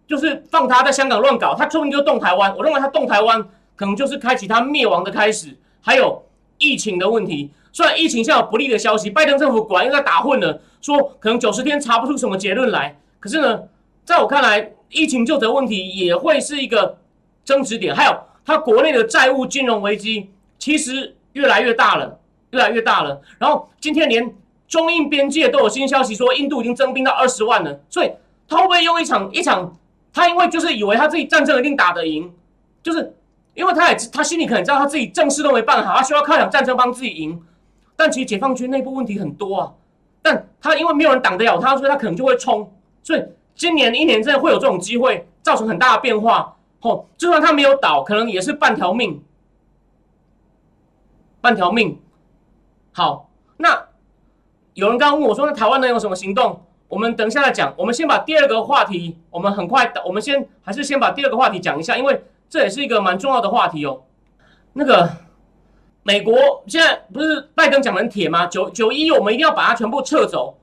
[0.07, 2.55] 就是放他在香港乱搞，他说不定就动台湾。
[2.57, 3.47] 我认为他动台湾。
[3.73, 6.23] 可能就是开启他灭亡的开始，还有
[6.59, 7.49] 疫情的问题。
[7.73, 12.97] 虽然疫情现在有不利的消息，拜登政府果然又在打混了，说可能九十天查不出什么结论来。
[13.19, 13.63] 可是呢，
[14.03, 16.97] 在我看来，疫情就责问题也会是一个
[17.45, 17.95] 争执点。
[17.95, 22.19] 还有他国内的债务金融危机，其实越来越大了，
[22.49, 23.21] 越来越大了。
[23.39, 24.35] 然后今天连
[24.67, 27.79] 中印边界都有新消息说，印度已经增兵到二十万了。
[27.89, 28.11] 所以
[28.47, 29.77] 他会不会用一场一场？
[30.13, 32.33] 他因为就是以为他自己战争一定打得赢。
[32.83, 33.15] 就是
[33.53, 37.41] 因为他也他心里可能知道他自己正事都没办好，他需要靠一场战争帮自己赢。
[38.03, 39.73] 但其实解放军内部问题很多啊，
[40.23, 42.73] 但他因为没有人挡得了他，所以他可能就会冲。
[43.03, 43.23] 所以
[43.53, 46.57] 今年一年真的会有这种机会，造成很大的变化。
[46.79, 49.23] 哦，就算他没有倒，可能也是半条命，
[51.41, 51.99] 半条命。
[52.91, 53.85] 好，那
[54.73, 56.63] 有人刚刚问我说，那台湾能有什么行动？
[56.87, 57.71] 我们等一下再讲。
[57.77, 64.01] 我们先把第二个话题，我们很快，我们先还是先把第二个话题讲一下，因为这也是一个蛮重要的话题哦。
[64.73, 65.07] 那个。
[66.03, 68.47] 美国现在不是拜登讲很铁吗？
[68.47, 70.57] 九九一，我们一定要把它全部撤走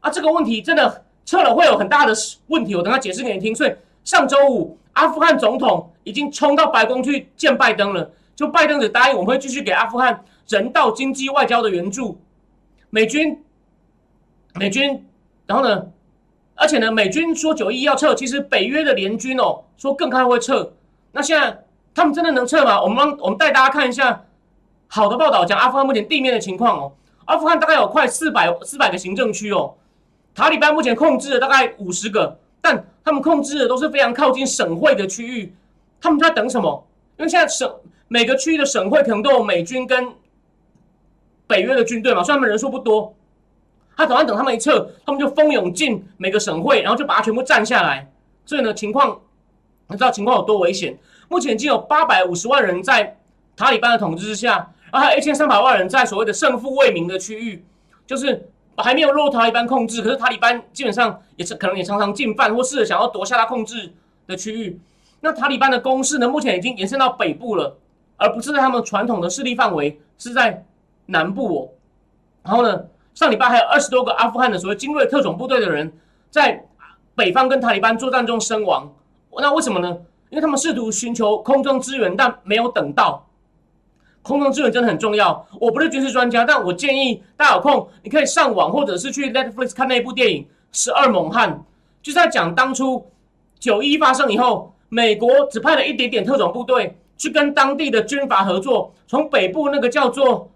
[0.00, 0.10] 啊！
[0.10, 2.12] 这个问题真的撤了会有很大的
[2.48, 3.54] 问题，我等下解释给你听。
[3.54, 3.74] 所以
[4.04, 12.20] 上周五，阿富汗总统已经冲到白宫去见拜登了，就拜登只答应我们会继续给阿富汗人道、经济、外交的援助。
[12.90, 13.42] 美军，
[14.56, 15.02] 美军，
[15.46, 15.86] 然后呢？
[16.54, 20.70] 而且呢，美军说九一要撤，其实北约的联军哦说更快会撤。
[21.12, 21.64] 那现在
[21.94, 22.82] 他们真的能撤吗？
[22.82, 24.22] 我们帮我们带大家看一下。
[24.94, 26.92] 好的报道讲阿富汗目前地面的情况哦，
[27.24, 29.74] 阿富汗大概有快四百四百个行政区哦，
[30.34, 35.54] 塔利班目前控制了大概五十个，但他们控制的都是非常靠近省会的区域，
[35.98, 36.86] 他们在等什么？
[37.16, 37.74] 因为现在省
[38.06, 40.12] 每个区域的省会可能都有美军跟
[41.46, 43.14] 北约的军队嘛，虽然他们人数不多，
[43.96, 48.12] 他等下等他们一撤，他们就蜂拥进每个省会，然后就把它全部占下来，
[48.44, 49.18] 所以呢情况，
[49.86, 50.98] 你知道情况有多危险？
[51.30, 53.16] 目前已经有八百五十万人在
[53.56, 54.68] 塔利班的统治之下。
[54.92, 57.64] 啊，还有一千三百万人在所谓的胜负未明的区域，
[58.06, 63.90] 就是还没有落塔利班控制，可是塔利班基本上也是可能也常常进犯或试着想要夺下他控制
[64.26, 64.78] 的区域。
[65.20, 67.78] 那塔利班的攻势呢，目前已经延伸到北部了，
[68.18, 70.62] 而不是在他们传统的势力范围，是在
[71.06, 71.68] 南部哦。
[72.42, 72.84] 然后呢，
[73.14, 75.90] 上礼拜还有二十多个阿富汗的所谓精锐特种部队的人
[76.28, 76.66] 在
[77.14, 78.92] 北方跟塔利班作战中身亡。
[79.38, 79.96] 那为什么呢？
[80.28, 83.26] 因为他们试图寻求空中支援，但没有等到。
[84.22, 85.46] 空中支援真的很重要。
[85.60, 91.50] 我不是军事专家，但我建议大家有空，你可以上网或者是去 Netflix 看那部电影《十二猛汉》，
[92.02, 93.04] 就是在讲当初
[93.58, 100.50] 九一发生以后，美国只派了一点点特种部队去跟当地的军阀合作，从北部那个叫做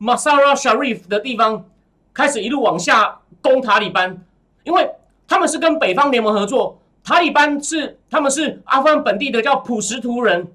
[0.00, 1.64] Masara Sharif 的地方
[2.12, 4.20] 开始一路往下攻塔利班，
[4.64, 4.90] 因为
[5.28, 10.48] 他们是跟北方联盟合作，塔利班是他们是阿富汗本地的叫普什图人，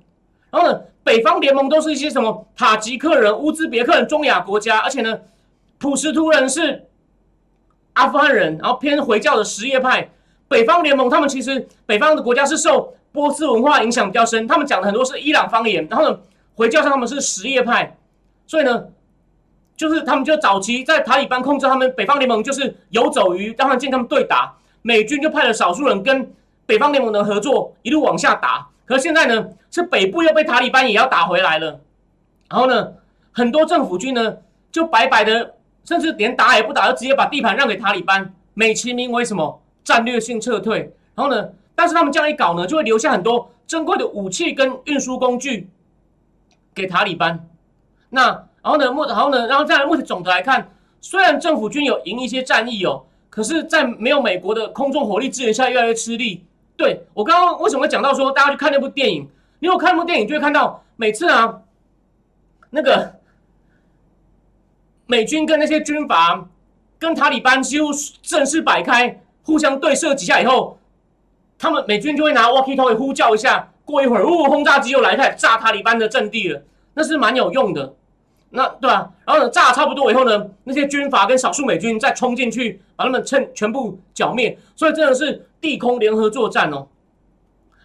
[0.49, 0.82] 然后呢？
[1.04, 5.20] 北方联盟都是一些什么塔吉克人、乌兹别克人、中亚国家，而且呢，
[5.80, 6.88] 普什图人是
[7.93, 10.12] 阿富汗人，然后偏回教的什叶派。
[10.47, 16.20] 北方联盟他们其实北方的国家是受波斯文化影响比较深，他们讲的很多是伊朗方言，然后呢，
[16.56, 17.97] 回教上他们是什叶派，
[18.45, 18.86] 所以呢，
[19.76, 26.32] 就是他们就早期在塔利班控制他们北方联盟，就是游走于让他们见他们对打，美军就派了少数人跟
[26.66, 28.68] 北方联盟的合作，一路往下打。
[28.92, 31.80] 可现在呢，是北部又被塔利班也要打回来了，
[32.50, 32.92] 然后呢，
[33.32, 34.36] 很多政府军呢
[34.70, 35.54] 就白白的，
[35.86, 40.94] 甚至连打也不打，就直接把地盘让给塔利班，美其名为什么战略性撤退。
[41.16, 45.70] 然后呢，但是他们这样一搞呢，就会留下很多珍贵的武器跟运输工具
[46.76, 47.48] 给塔利班。
[48.10, 48.26] 那
[48.62, 50.70] 然后呢，目然后呢，然后在目前总的来看，
[51.00, 56.44] 虽然政府军有赢一些战役哦，可是，在没有美国的空中火力支援下，越来越吃力。
[56.82, 59.30] 对我刚刚为什么会讲到说大家去看那部电影？
[59.60, 61.62] 你有看那部电影，就会看到每次啊，
[62.72, 63.20] 那个
[65.06, 66.50] 美军跟那些军阀
[66.98, 67.90] 跟塔利班几乎
[68.24, 70.80] 正式摆开，互相对射几下以后，
[71.60, 76.64] 他们美军就会拿 walkie talkie 呼叫一下，过一会儿，呜，轰炸机又来，开始炸塔利班的阵地了，
[76.96, 77.94] 那是蛮有用的。
[78.54, 84.58] 那对啊，然后呢，炸差不多以后呢，那些军阀跟少数美军再冲进去，把他们趁全部剿灭。
[84.76, 86.86] 所以真的是地空联合作战哦。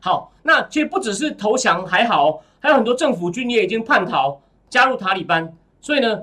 [0.00, 5.52] 好，那其实不只是投降还好，还有很多政府军也已经叛逃，加入塔利班。
[5.80, 6.20] 所以呢，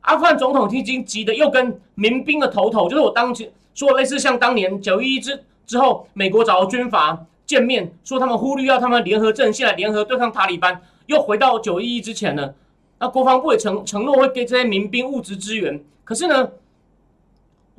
[0.00, 7.16] 阿富汗总统已经急得又跟民兵的头头，就是我当前说类似像当年九一一之之后，美国找军阀
[7.46, 12.52] 见面，说他们呼吁要他们联合阵线联合对抗塔利班，又回到九一一之前了。
[12.98, 16.48] 那国防部也承承诺会给这些民兵物质支援，可是呢，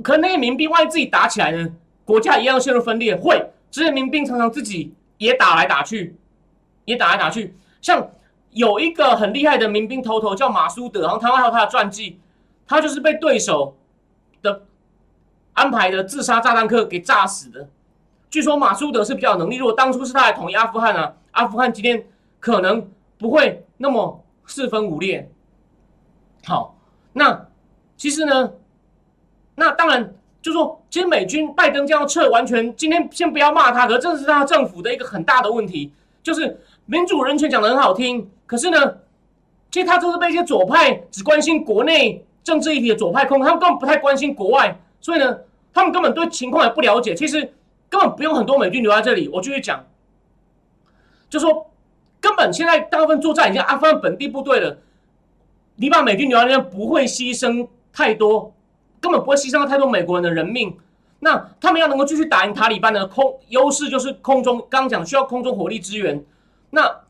[0.03, 1.69] 可能那些民兵万一自己打起来呢，
[2.03, 3.15] 国家一样陷入分裂。
[3.15, 6.17] 会这些民兵常常自己也打来打去，
[6.83, 7.55] 也打来打去。
[7.81, 8.11] 像
[8.51, 12.19] 有一个很厉害的民兵头头叫马苏德，然后台湾还有他的传记，
[12.67, 13.75] 他就是被对手
[14.41, 14.63] 的
[15.53, 17.69] 安排的自杀炸弹客给炸死的。
[18.29, 22.05] 据说马苏德是比较有能力，如果当初是他来统一阿富汗啊，阿富汗今天
[22.41, 24.21] 可能不会那么。
[24.45, 25.29] 四分五裂。
[26.45, 26.77] 好，
[27.13, 27.47] 那
[27.97, 28.53] 其实呢，
[29.55, 35.91] 那当然就说，其实美军拜登这样撤，完全今天先不要骂他，可这是他政府的一个很大的问题。
[36.21, 38.97] 就是民主人权讲的很好听，可是呢，
[39.69, 45.39] 其实他就是被一些左派只关心国内政治议题的左派控，他们根本不太关心国外，所以呢，
[45.73, 47.13] 他们根本对情况也不了解。
[47.13, 47.53] 其实
[47.89, 49.85] 根本不用很多美军留在这里，我继续讲，
[51.29, 51.69] 就说
[52.25, 54.79] 根本现在大部分作战已经阿富汗本地部队了，
[55.75, 58.51] 你把美军留在那边不会牺牲太多，
[58.99, 60.75] 根本不会牺牲太多美国人的人命。
[61.19, 66.25] 那他们要能够继续打赢塔利班的空优势，就是空中刚讲需要空中火力支援。
[66.71, 67.01] 那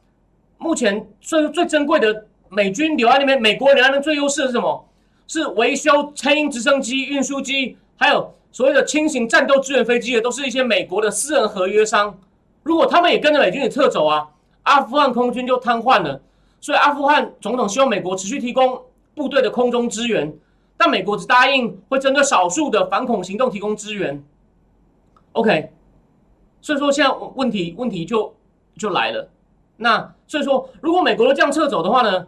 [0.58, 4.86] 目前最最珍贵的美军留在那边，美国留在那边最优势是什么？
[5.28, 12.20] 是维修黑鹰直升机、运输机，还有所谓的轻型战斗支援飞机的，都是一些美国的私人合约商。
[12.64, 14.28] 如果他们也跟着美军也撤走啊，
[14.66, 16.22] 阿富汗空军就瘫痪了。
[16.62, 18.84] 所以阿富汗总统希望美国持续提供
[19.16, 20.38] 部队的空中支援。
[20.78, 24.22] 但美国只答应会针对少数的反恐行动提供支援
[25.32, 25.72] ，OK，
[26.60, 28.36] 所以说现在问题问题就
[28.78, 29.30] 就来了。
[29.78, 32.28] 那所以说，如果美国都这样撤走的话呢？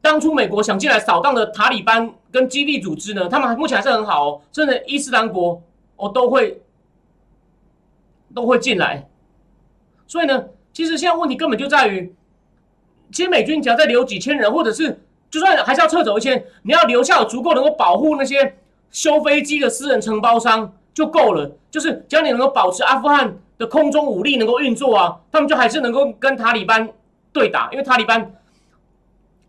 [0.00, 5.60] 当初美国想进来扫荡的塔利班跟基地组织呢，他们目前还是很好哦，甚至伊斯兰国
[5.96, 6.62] 哦都会
[8.32, 9.08] 都会进来。
[10.06, 12.14] 所以呢，其实现在问题根本就在于，
[13.12, 15.00] 其实美军只要再留几千人，或者是。
[15.30, 18.56] 就算还是要撤走一些，你要留下有足够能够保护那些
[18.92, 21.50] 修飞机的私人承包商就够了。
[21.72, 26.88] 就是只要你能够保持阿富汗的空中武力能够运作啊，他们就还是能够跟塔利班
[27.32, 27.68] 对打。
[27.72, 28.32] 因为塔利班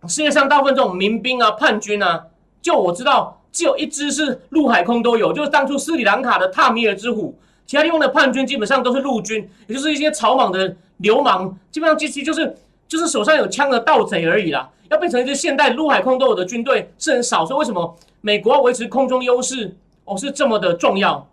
[0.08, 2.26] 世界上大部分这种民兵啊、叛军啊，
[2.64, 7.38] 就我知道只有一支是陆海空都有，就是当初斯里兰卡的塔米尔之虎。
[7.66, 12.56] 其他地方的叛军基本上都是陆军，也就是一些草莽的流氓，基本上其实就是
[12.88, 14.70] 就是手上有枪的盗贼而已啦。
[14.90, 21.28] 要变成一支现代陆海空都有的军队是很少，所以为什么美国要维持空中优势哦是这么的重要？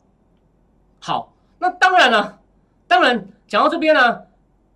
[1.01, 2.39] 好，那当然了，
[2.89, 4.22] 当然讲到这边呢，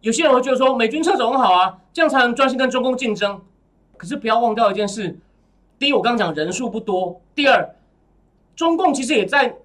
[0.02, 3.40] 有些人会觉得说美军撤走很好啊，这样才能专心跟中共竞争。
[3.96, 5.18] 可是不要忘掉一件事：
[5.78, 7.74] 第一，我刚讲人数不多；第二，
[8.54, 9.56] 中共其实也在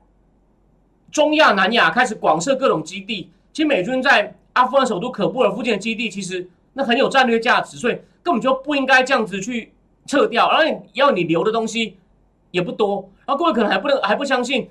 [1.12, 3.30] 中亚、南亚开始广设各种基地。
[3.54, 7.98] 其实美军在阿富汗首都可布尔附近的基地，其实那很有战略价值，所以。
[8.24, 9.74] 根本就不应该这样子去
[10.06, 11.98] 撤掉，然后要你留的东西
[12.52, 14.70] 也不多，然后各位可能还不能还不相信，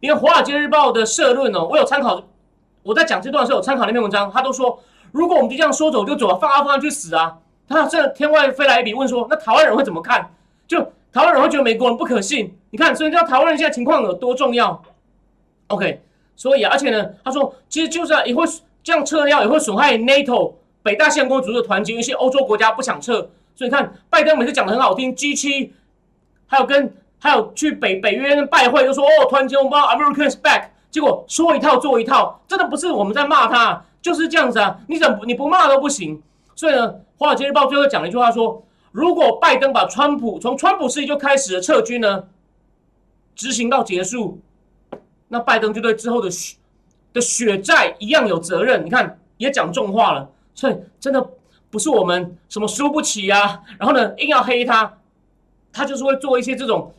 [0.00, 2.20] 你看《华尔街日报》的社论哦，我有参考，
[2.82, 4.82] 我在讲这段的时候有参考那篇文章，他都说，
[5.12, 10.28] 如果我们就这样说走就走，放阿富汗去死啊，他这天外飞来一笔问说，那台湾人会怎么看？
[10.66, 10.80] 就
[11.12, 14.82] 台湾人会觉得美国人不可信，你看，所以知道台湾人现在情况有多重要。
[15.68, 16.02] OK，
[16.36, 18.44] 所以而且呢，他说，其实就算也会
[18.82, 20.54] 这样撤掉，也会损害 NATO。
[20.82, 23.14] 北大西洋公组织的团结，一些欧洲国家不想撤，
[23.54, 25.74] 所以你看拜登每次讲的很好听，G 七，
[26.46, 36.22] 还有跟还有去北北约拜会，就说哦团结，我们 Americans back，结果说一套做一套，真的不是我们在骂他，就是这样子啊，你怎么你不骂都不行。
[36.54, 42.24] 所以呢，华尔街日报最后讲了一句话说，如果拜登把川普从川普时期就开始的撤军呢，
[43.34, 44.40] 执行到结束，
[45.28, 46.56] 那拜登就对之后的血
[47.12, 48.84] 的血债一样有责任。
[48.84, 50.30] 你看也讲重话了。
[50.54, 51.24] 所以真的
[51.70, 54.98] 不是我们什么输不起呀，然后呢硬要黑他，
[55.72, 56.92] 他就是会做一些这种，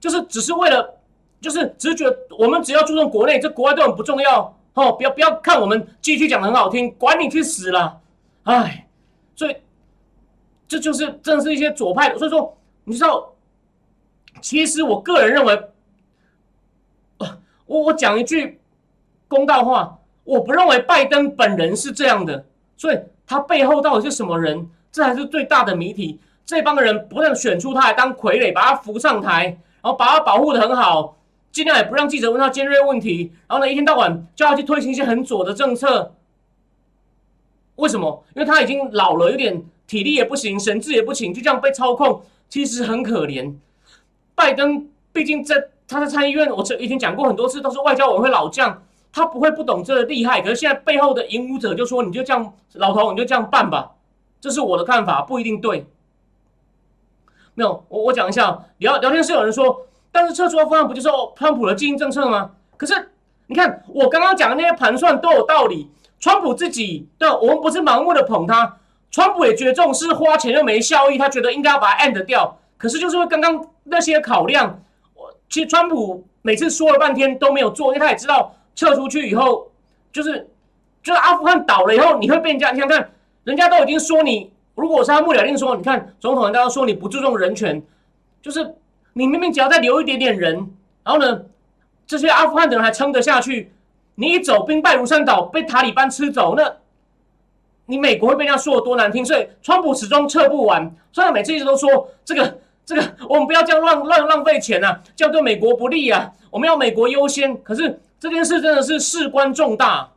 [0.00, 0.98] 就是只是为了，
[1.40, 8.00] 就是只是觉得我们只要注重国内，这国外对我们不重要哦，不要不要看我们继续讲的很好听，管你去死了，
[8.42, 8.88] 哎，
[9.36, 9.56] 所以
[10.66, 13.32] 这就是正是一些左派的，所以说你知道，
[14.40, 15.68] 其实我个人认为，
[17.72, 18.60] 我我讲一句
[19.28, 19.98] 公道话。
[20.24, 22.44] 我不认为拜登本人是这样的，
[22.76, 26.20] 所以他背后到底是什么人，这才是最大的谜题。
[26.46, 29.46] 这帮人不但选出他来当傀儡，把他扶上台，
[29.82, 31.16] 然后把他保护的很好，
[31.50, 36.14] 尽量也不让记者问他尖锐问题，然后呢，一天到晚叫他去推行一些很左的政策。
[37.74, 38.24] 为什么？
[38.36, 43.52] 因为他已经老了，有点体力也不行，神志也不行，就这样被操控，其实很可怜。
[44.36, 48.82] 拜登毕竟在他在参议院，我这已经讲过很多次，都是外交委员会老将。
[49.12, 53.90] 他不会不懂这个厉害，可是现在背后的引武者就说：“你就这样，老头，你就这样办吧。”
[54.40, 55.86] 这是我的看法，不一定对。
[57.52, 63.10] 没有，我我讲一下聊聊天室有人说：“但是撤出的方案不就是哦川普的经营政策吗？”可是
[63.48, 65.90] 你看我刚刚讲的那些盘算都有道理。
[66.18, 68.78] 川普自己对，我们不是盲目的捧他，
[69.10, 72.58] 川普也觉得这种事花钱又没效益，他觉得应该要把它 end 掉。
[72.78, 74.80] 可是就是刚刚那些考量，
[75.52, 78.56] 其实川普每次说了半天都没有做，因为他也知道。
[78.74, 79.70] 撤出去以后，
[80.10, 80.48] 就是
[81.02, 83.10] 就是阿富汗倒了以后，你会被人家你想看，
[83.44, 87.82] 人家都已经说你，如果我是他幕僚，定说，你看总统人家都说你不注重人权，
[88.40, 88.74] 就是
[89.12, 90.54] 你明明只要再留一点点人，
[91.04, 91.42] 然后呢，
[92.06, 93.70] 这些阿富汗的人还撑得下去，
[94.14, 96.76] 你一走，兵败如山倒，被塔利班吃走，那
[97.84, 99.22] 你美国会被人家说的多难听？
[99.22, 107.56] 所以川普始终撤不完，虽然每次一直都说这个这个， 我们不要这样浪浪浪费钱啊，这样对美国不利啊，我们要美国优先。
[107.62, 110.08] 可是这件事真的是事关重大，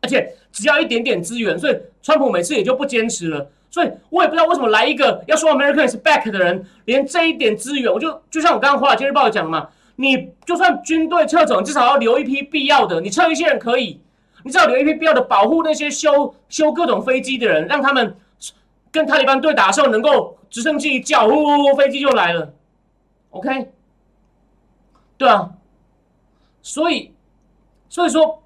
[0.00, 3.50] 而且只要一点点资源，所以川普每次也就不坚持了。
[3.70, 14.00] 所以我也不知道为什么来一个要说 America is back 的人，连这一点资源，我就就像我刚刚《华尔街日报》讲的嘛，你就算军队撤走，你至少要留一批必要的，你撤一些人可以，
[14.42, 18.16] 你至少留一批必要的，保护那些修修各种飞机的人，让他们
[18.92, 22.52] 跟塔利班对打的时候，能够直升机一叫，呼呼呼，飞机就来了。
[23.30, 23.70] OK，
[25.16, 25.52] 对啊，
[26.62, 27.12] 所以
[27.88, 28.42] 所以说，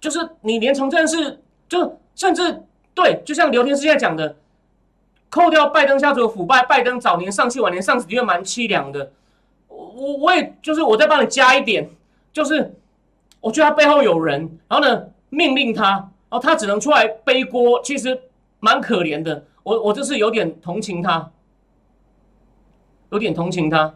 [0.00, 2.62] 就是你连从这件事，就甚至。
[2.94, 4.34] 对，就像刘天师现在讲的，
[5.30, 9.12] 扣掉拜登家族的腐败，拜登早年丧气，晚年丧死，的确蛮凄凉的。
[9.68, 11.88] 我我我也就是我再帮你加一点，
[12.32, 12.74] 就是
[13.40, 18.20] 我觉得他背后有人，然后呢命令他，然后他只能出来背锅，其实
[18.60, 19.46] 蛮可怜的。
[19.62, 21.30] 我我就是有点同情他，
[23.10, 23.94] 有点同情他。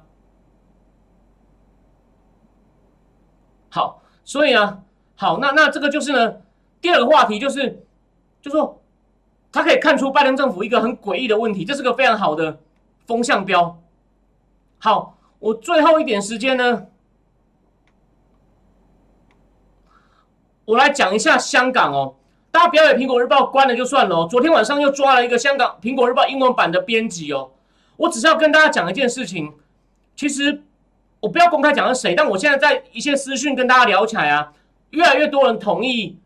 [3.71, 4.83] 好，所以啊，
[5.17, 6.43] 好，那那这个就是呢，
[6.81, 7.85] 第二个话题就是，
[8.41, 8.79] 就说。
[9.55, 12.59] 他可以看出拜登政府一个很诡异的问题，这是个非常好的
[13.07, 13.79] 风向标。
[14.79, 16.87] 好，我最后一点时间呢，
[20.65, 22.15] 我来讲一下香港哦。
[22.53, 24.29] 大家不要给苹果日报关了就算了。
[24.29, 27.51] 昨天晚上又抓了一个香港苹果日报英文版的编辑哦。
[27.97, 29.55] 我只是要跟大家讲一件事情，
[30.15, 30.63] 其实
[31.21, 34.53] 我不要公开讲是谁，但我现在在一些私讯跟大家聊起来啊，
[34.91, 36.19] 越来越多人同意，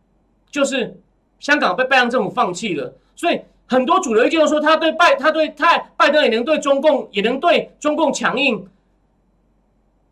[0.51, 1.01] 就是
[1.39, 2.93] 香港被拜登政府放弃了。
[3.15, 8.67] 所以很多主流意见都说，他对拜，他对他拜登也能对中共，也能对中共强硬。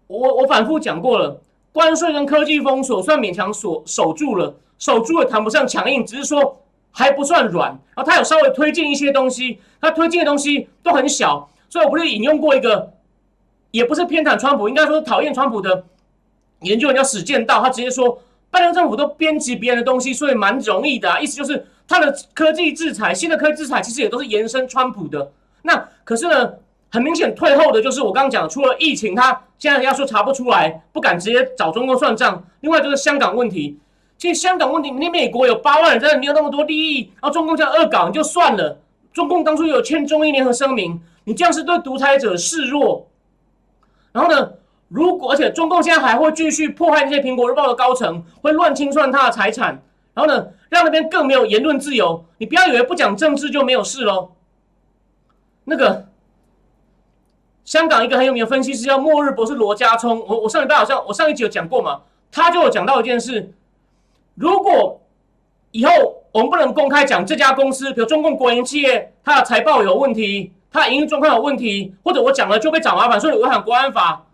[0.07, 1.41] 我我反复讲过了，
[1.73, 7.71] 关税跟科技封锁算勉强锁守住了，守住也谈不上强硬，只是说还不算软。
[7.95, 11.49] 然后他有稍微推进一些东西，他推进的东西都很小。
[11.69, 12.93] 所以我不是引用过一个，
[13.71, 15.85] 也不是偏袒川普，应该说讨厌川普的
[16.61, 21.67] 研究人叫史建道，他直接说拜登政府都编辑别人的东西，所以蛮容易的，意思就是。
[21.87, 25.31] 他的科技制裁，新的科技制裁其实也都是延伸川普的。
[25.61, 26.55] 那可是呢，
[26.91, 32.43] 很明显退后的就是我刚刚讲，除了疫情，他现在要说查不出来，不敢直接找中共算账。
[32.63, 33.79] 另外就是香港问题，
[34.25, 38.81] 其实香港问题，你美国有八万人在，你有那么多利益，然后中共这样恶搞，你就算了。
[39.13, 43.07] 中共当初有签中英联合声明，你这样是对独裁者示弱。
[44.13, 44.53] 然后呢，
[44.89, 49.83] 如果而且中共现在还会继续迫害那些苹果日报的高层，会乱清算他的财产。
[50.15, 52.25] 然后呢，让那边更没有言论自由。
[52.39, 54.31] 你不要以为不讲政治就没有事喽。
[55.65, 56.07] 那个
[57.67, 62.01] 香港一个很有名的分析师叫末日博士罗家聪，我我上礼拜好像我上一集有讲过嘛，
[62.33, 63.53] 他就有讲到一件事：
[64.35, 65.01] 如果
[65.71, 65.91] 以后
[66.33, 74.27] 我们不能公开讲这家公司，比如中共国营企业，它的财报有问题，它的营运状况有问题，或者我讲了就被找麻烦，所以违反国安法，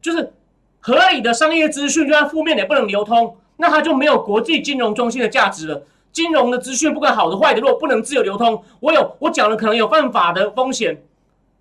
[0.00, 0.32] 就是
[0.80, 3.36] 合理的商业资讯，就算负面也不能流通。
[3.60, 5.82] 那它就没有国际金融中心的价值了。
[6.12, 11.02] 金融的资讯不管好的坏的，如果不能自由流通，我有我讲了可能有犯法的风险，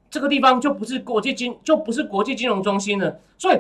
[0.09, 3.19] 这个地方就不是国际金就不是国际金融中心了。
[3.37, 3.57] 所以，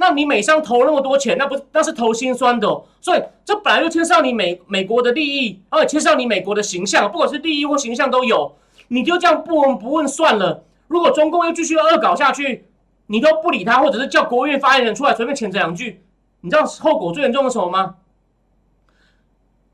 [0.00, 2.66] 那你美商投那么多钱，那不那是投心酸的。
[3.02, 8.56] 所以，这本来就牵涉到你美美国的利益，而且牵涉到你美国的形象，不管是利益或形象都有。
[8.88, 10.64] 你就这样不闻不问算了。
[10.88, 12.64] 如果中共又继续恶搞下去，
[13.08, 16.02] 你都不理他，或者是叫国务院发言人出来随便谴责两句。
[16.40, 17.96] 你知道后果最严重的什么吗？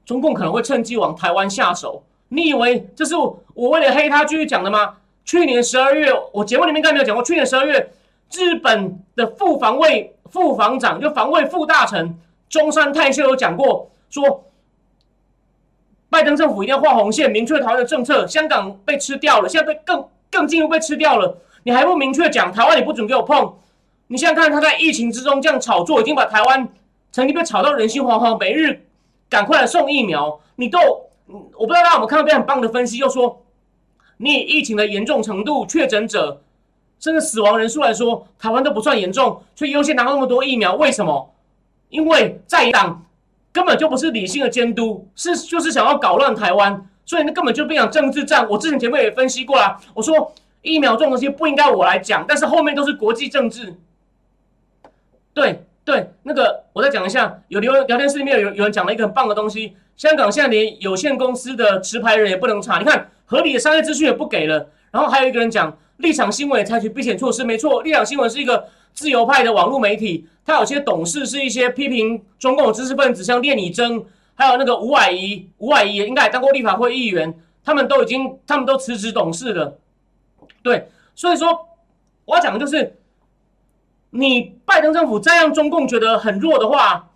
[0.04, 2.02] 中共可能会趁机往台湾下手。
[2.30, 4.94] 你以为这是我为了黑他继续讲的吗？
[5.24, 7.22] 去年十二月，我节目里面应该没有讲过。
[7.22, 7.92] 去年十二月，
[8.32, 12.18] 日本的副防卫副防长就防卫副大臣
[12.48, 14.44] 中山泰秀有讲过，说
[16.08, 18.26] 拜登政府一定要画红线，明确台湾的政策。
[18.26, 23.54] 香港被吃掉了，现在更更进一步被吃掉了，你还不明确讲台湾，你不准给我碰。
[24.06, 26.68] 你现在看他在疫情之中这样炒作，已经把台湾
[27.10, 28.86] 曾经被炒到人心惶惶，每日
[29.28, 30.40] 赶快来送疫苗。
[30.54, 30.78] 你都，
[31.26, 33.44] 我不知道大家有没有看到边很棒的分析，又说
[34.18, 36.40] 你以疫情的严重程度、确诊者
[36.98, 40.74] 甚至死亡人数来说，台湾都不算严重，却优先拿到那么多疫苗。
[40.74, 41.32] 为什么？
[41.88, 43.06] 因为在党
[43.52, 48.48] 根本就不是理性的监督，是就是想要搞乱台湾，所以那根本就变成政治战。
[48.48, 50.32] 我之前节目也分析过了，我说
[50.62, 53.76] 疫苗这种东西不应该我来讲，但是后面都是国际政治。
[55.32, 64.68] 对对，那个我再讲一下，有聊聊天室里面有有人讲了一个很棒的东西，香港现在连有限公司的持牌人也不能查，你看合理的商业资讯也不给了。
[64.90, 79.78] 然后还有一个人讲，立场新闻也采取避险措施，没错，立场新闻是一个自由派的网络媒体，它有些董事是一些批评中共的知识分子，像聂以真，还有那个吴霭仪，吴霭仪也应该也当过立法会议员，他们都已经，他们都辞职董事了。
[80.62, 81.66] 对，所以说
[82.26, 82.98] 我要讲的就是，
[84.10, 87.08] 你拜登政府再让中共觉得很弱的话，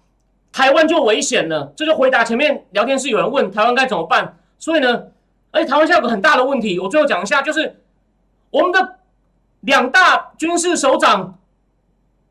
[0.52, 1.72] 台湾就危险了。
[1.76, 5.04] 这就回答前面聊天室有人问台湾该怎么办，所以呢，
[5.50, 7.76] 而且台湾现在有个很大的问题，我最后讲一下，就是。
[8.50, 8.96] 我们的
[9.60, 11.38] 两大军事首长，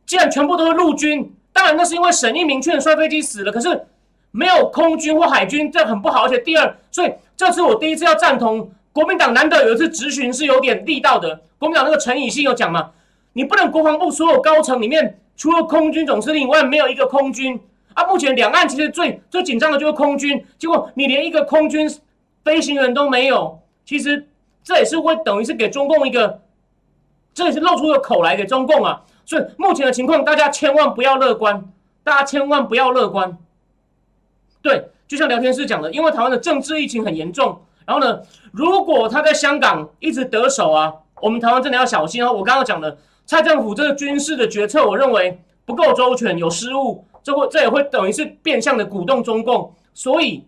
[0.06, 3.52] 既然全部都是陆军，当然那是因为沈一鸣劝摔飞机死了。
[3.52, 3.88] 可是
[4.32, 6.26] 没有空军或海军，这很不好。
[6.26, 11.42] 而且第二，所以这次我第一次要赞同国民党，难得有一次质询是有点力道的。
[11.58, 12.92] 国民党那个陈以信有讲嘛，
[13.34, 17.60] 你不能国防部所有高层里面，除了空军总司令以外，没有一个空军
[17.94, 18.04] 啊。
[18.08, 21.90] 目前两岸其实最最紧张的就是空军，结果你连一个空军
[22.44, 24.26] 飞行员都没有，其实。
[24.70, 26.42] 这也是会等于是给中共一个，
[27.34, 29.02] 这也是露出个口来给中共啊。
[29.26, 31.72] 所以目前的情况，大家千万不要乐观，
[32.04, 33.36] 大家千万不要乐观。
[34.62, 42.32] 对，就像聊天室讲的，因为台湾的政治疫情很严重，然后呢，如果他在香港一直得手啊，我们台湾真的要小心哦。
[42.32, 42.96] 我刚刚讲的
[43.26, 49.74] 蔡政府这个军事的决策，我认为不够周全，有失误，这会这也会等于是变相的鼓动中共。
[49.96, 50.46] 所以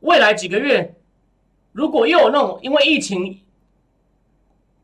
[0.00, 0.94] 未来几个月。
[1.72, 3.40] 如果又有那种因为疫情、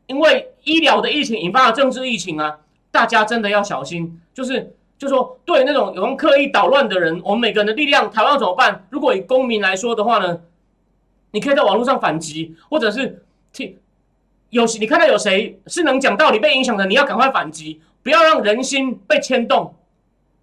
[0.05, 2.59] 因为医疗的疫情引发的政治疫情啊，
[2.91, 4.21] 大家真的要小心。
[4.33, 8.87] 就是，就说对那种有人刻意捣乱的人，我们每个人的力量，台湾怎么办？
[8.89, 10.39] 如果以公民来说的话呢，
[11.31, 13.79] 你可以在网络上反击，或者是替
[14.49, 19.75] 有你看到有谁是能讲道理被影响的，你要赶快反击，不要让人心被牵动，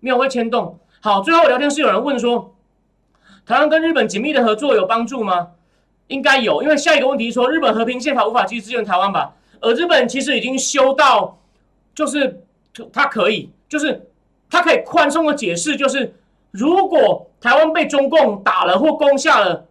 [0.01, 0.79] 没有会牵动。
[1.01, 2.55] 好，最后聊天室有人问说，
[3.47, 5.53] 台湾跟日本紧密的合作有帮助吗？
[6.09, 9.35] 应该有，因为下一个问题说日本和平宪法无法继续支援台湾吧？
[9.61, 11.39] 而日本其实已经修到，
[11.95, 12.45] 就是
[12.93, 14.09] 他可以，就是
[14.51, 16.15] 他可以宽松的解释，就是
[16.51, 19.67] 如果台湾被中共打了或攻下了，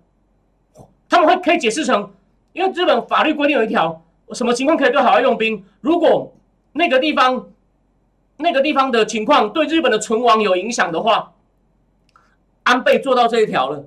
[1.07, 2.11] 他们会可以解释成，
[2.53, 5.63] 因为日本法律规定有一条，什么情况可以对海外用兵？
[5.81, 6.33] 如果
[6.71, 7.49] 那个地方
[8.37, 11.33] 那个地方的情况对日本的存亡有影响的话，
[12.63, 13.85] 安倍做到这一条了。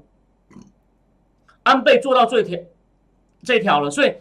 [1.67, 2.59] 安倍做到最条
[3.43, 4.15] 这条了，所以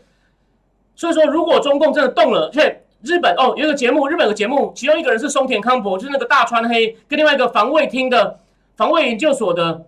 [0.96, 8.40] 所以说，如果中共真的动了，且日本哦，有一个节目，日本的节目，其中一个人是松田康博，就是那个大川黑，跟另外一个防卫厅的
[8.76, 9.86] 防卫研究所的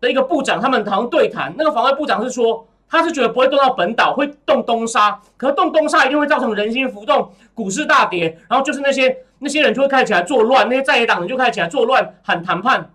[0.00, 1.54] 的一个部长，他们好像对谈。
[1.56, 12.90] 那个防卫部长是说，他是觉得不会动到本岛，会动东沙，可是动东沙一定会造成人心浮动，股市大跌，然后就是那些那些人就会开始起来作乱，那些在野党人就开始起来作乱，喊谈判。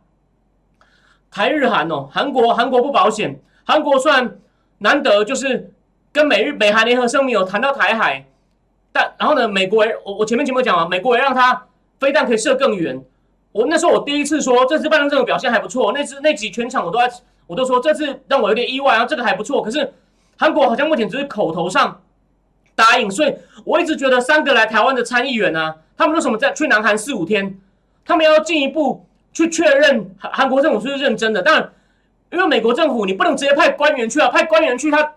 [1.32, 3.40] 台日韩哦，韩国韩国不保险。
[3.66, 4.38] 韩国虽然
[4.80, 5.72] 难得就是
[6.12, 8.26] 跟美日美韩联合声明有谈到台海，
[8.92, 11.66] 但然后呢，美国我我前面节目讲了，美国也让他
[12.00, 13.02] 飞弹可以射更远。
[13.52, 17.10] 我那时候我第一次说这次拜登政府表现还不错，那次那集全场我都在
[17.48, 19.62] 我都说这次让我有点意外，然后这个还不错。
[19.62, 19.94] 可是
[20.38, 22.02] 韩国好像目前只是口头上
[22.76, 23.34] 答应，所以
[23.64, 27.58] 我一直觉得三个来台湾的参议员啊，他们为什么在去南韩四五天，
[28.04, 31.72] 他们要进一步去确认韩韩国政府是认真的，当然。
[32.34, 34.28] 因为美国政府，你不能直接派官员去啊！
[34.28, 35.14] 派官员去，他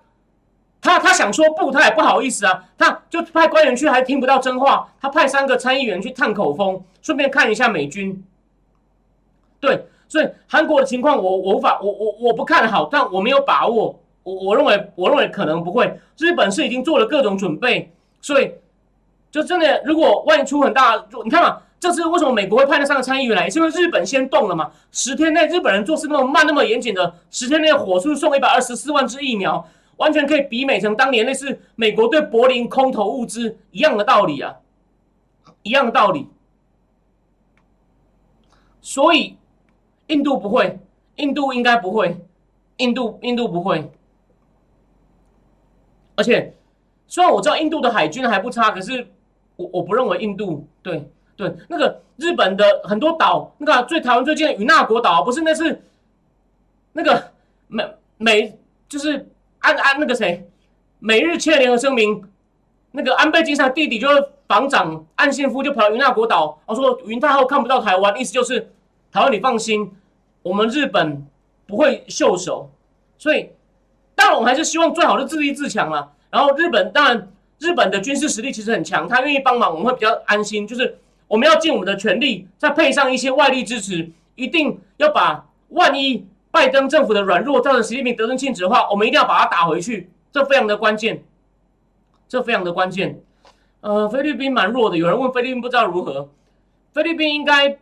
[0.82, 4.92] 他他想说不，他也不好意思啊，他就派官员去，还听不到真话。
[5.00, 8.22] 他派三个参议员去探口风，顺便看一下美军。
[9.58, 13.98] 对，所以韩国的情况，我我无法，我我我不看好，但我没有把握。
[14.22, 15.98] 我我认为，我认为可能不会。
[16.18, 17.90] 日本是已经做了各种准备，
[18.20, 18.52] 所以
[19.30, 21.62] 就真的，如果万一出很大，你看嘛。
[21.78, 23.50] 这次为什么美国会派那三个参议员来？
[23.50, 24.72] 是因为日本先动了嘛？
[24.90, 29.68] 十天内日本人做事那么慢、那么严谨的，十天内火速送一百二十四万支疫苗，
[29.98, 34.56] 完全可以比美成当年那次美国对柏林空投物资一样的道理啊，
[35.62, 36.28] 一样的道理。
[38.80, 39.36] 所以
[40.06, 40.78] 印度不会，
[41.16, 42.16] 印度应该不会，
[42.78, 43.92] 印度印度不会。
[46.16, 46.56] 而且
[47.06, 49.08] 虽然我知道印度的海军还不差，可是
[49.56, 51.10] 我我不认为印度对。
[51.36, 55.84] 对，那个日本的很多岛，那个最台湾最近的与那国岛，不是那是
[56.94, 57.30] 那个
[57.68, 57.84] 美
[58.16, 58.58] 美
[58.88, 59.28] 就是
[59.58, 60.48] 安安那个谁，
[60.98, 62.24] 美日签联合声明，
[62.92, 68.72] 那个安倍晋三弟弟就是防长岸信夫就跑到与那国岛，然后说云太后看不到台湾，意思就是
[69.12, 69.92] 台湾你放心，
[70.42, 71.26] 我们日本
[71.66, 72.70] 不会袖手，
[73.18, 73.50] 所以
[74.14, 76.12] 当然我们还是希望最好是自立自强了。
[76.30, 80.96] 然后日本当然日本的军事实力其实很强，他愿意帮忙，我们会比较安心，就是。
[81.28, 91.24] 我们要尽我们的全力，再配上一些外力支持，一定要把万一拜登政府的软弱造成习近平得寸进尺的话，我们一定要把它打回去，这非常的关键，
[92.28, 93.20] 这非常的关键。
[93.80, 94.96] 呃，菲律宾蛮弱的。
[94.96, 96.28] 有人问菲律宾不知道如何，
[96.92, 97.78] 菲律宾应该，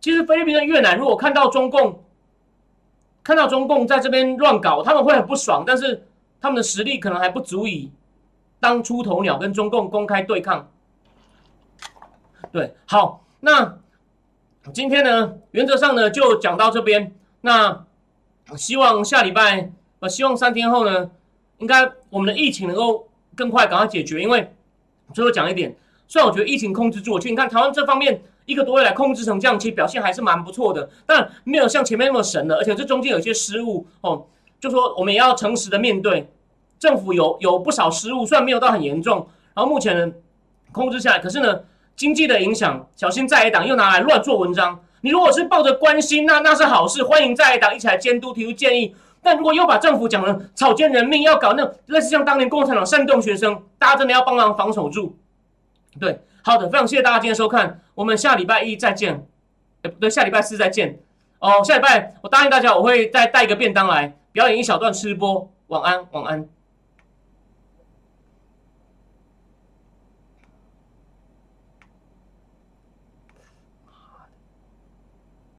[0.00, 2.02] 其实菲律宾跟越南如果看到中共，
[3.22, 6.06] 看到中共在这边乱搞，他们会很不爽，但是
[6.40, 7.90] 他们的实力可能还不足以
[8.60, 10.68] 当出头鸟，跟中共公开对抗。
[12.56, 13.76] 对，好，那
[14.72, 17.12] 今天呢，原则上呢就讲到这边。
[17.42, 17.84] 那
[18.56, 21.10] 希望下礼拜，呃，希望三天后呢，
[21.58, 24.22] 应该我们的疫情能够更快赶快解决。
[24.22, 24.54] 因为
[25.12, 25.76] 最后讲一点，
[26.08, 32.56] 虽然我觉得疫情控制住，其实你看台湾这方面一个多月来控制成这样，其实表现还是蛮不错的，但没有像前面那么神了。
[32.56, 34.24] 而且这中间有些失误哦，
[34.58, 36.26] 就说我们也要诚实的面对，
[36.78, 40.14] 政府有有不少失误，虽然没有到很严重，然后目前呢
[40.72, 41.60] 控制下来，可是呢
[41.96, 44.78] 经济的影响，小心在野党又拿来乱做文章。
[45.00, 48.94] 你如果是抱着关心，那那是好事，欢迎在野党一起来监督，提出建议。
[49.22, 55.16] 但如果又把政府讲的草菅人命，要搞那类似像当年共产党煽动学生，大家真的要帮忙防守住。
[55.98, 59.26] 对，好的，非常谢谢大家今天收看，我们下礼拜一再见。
[59.82, 60.98] 不对，下礼拜四再见。
[61.38, 65.50] 哦，下礼拜我答应大家，我会再带一个便当来表演一小段吃播。
[65.68, 66.48] 晚安，晚安。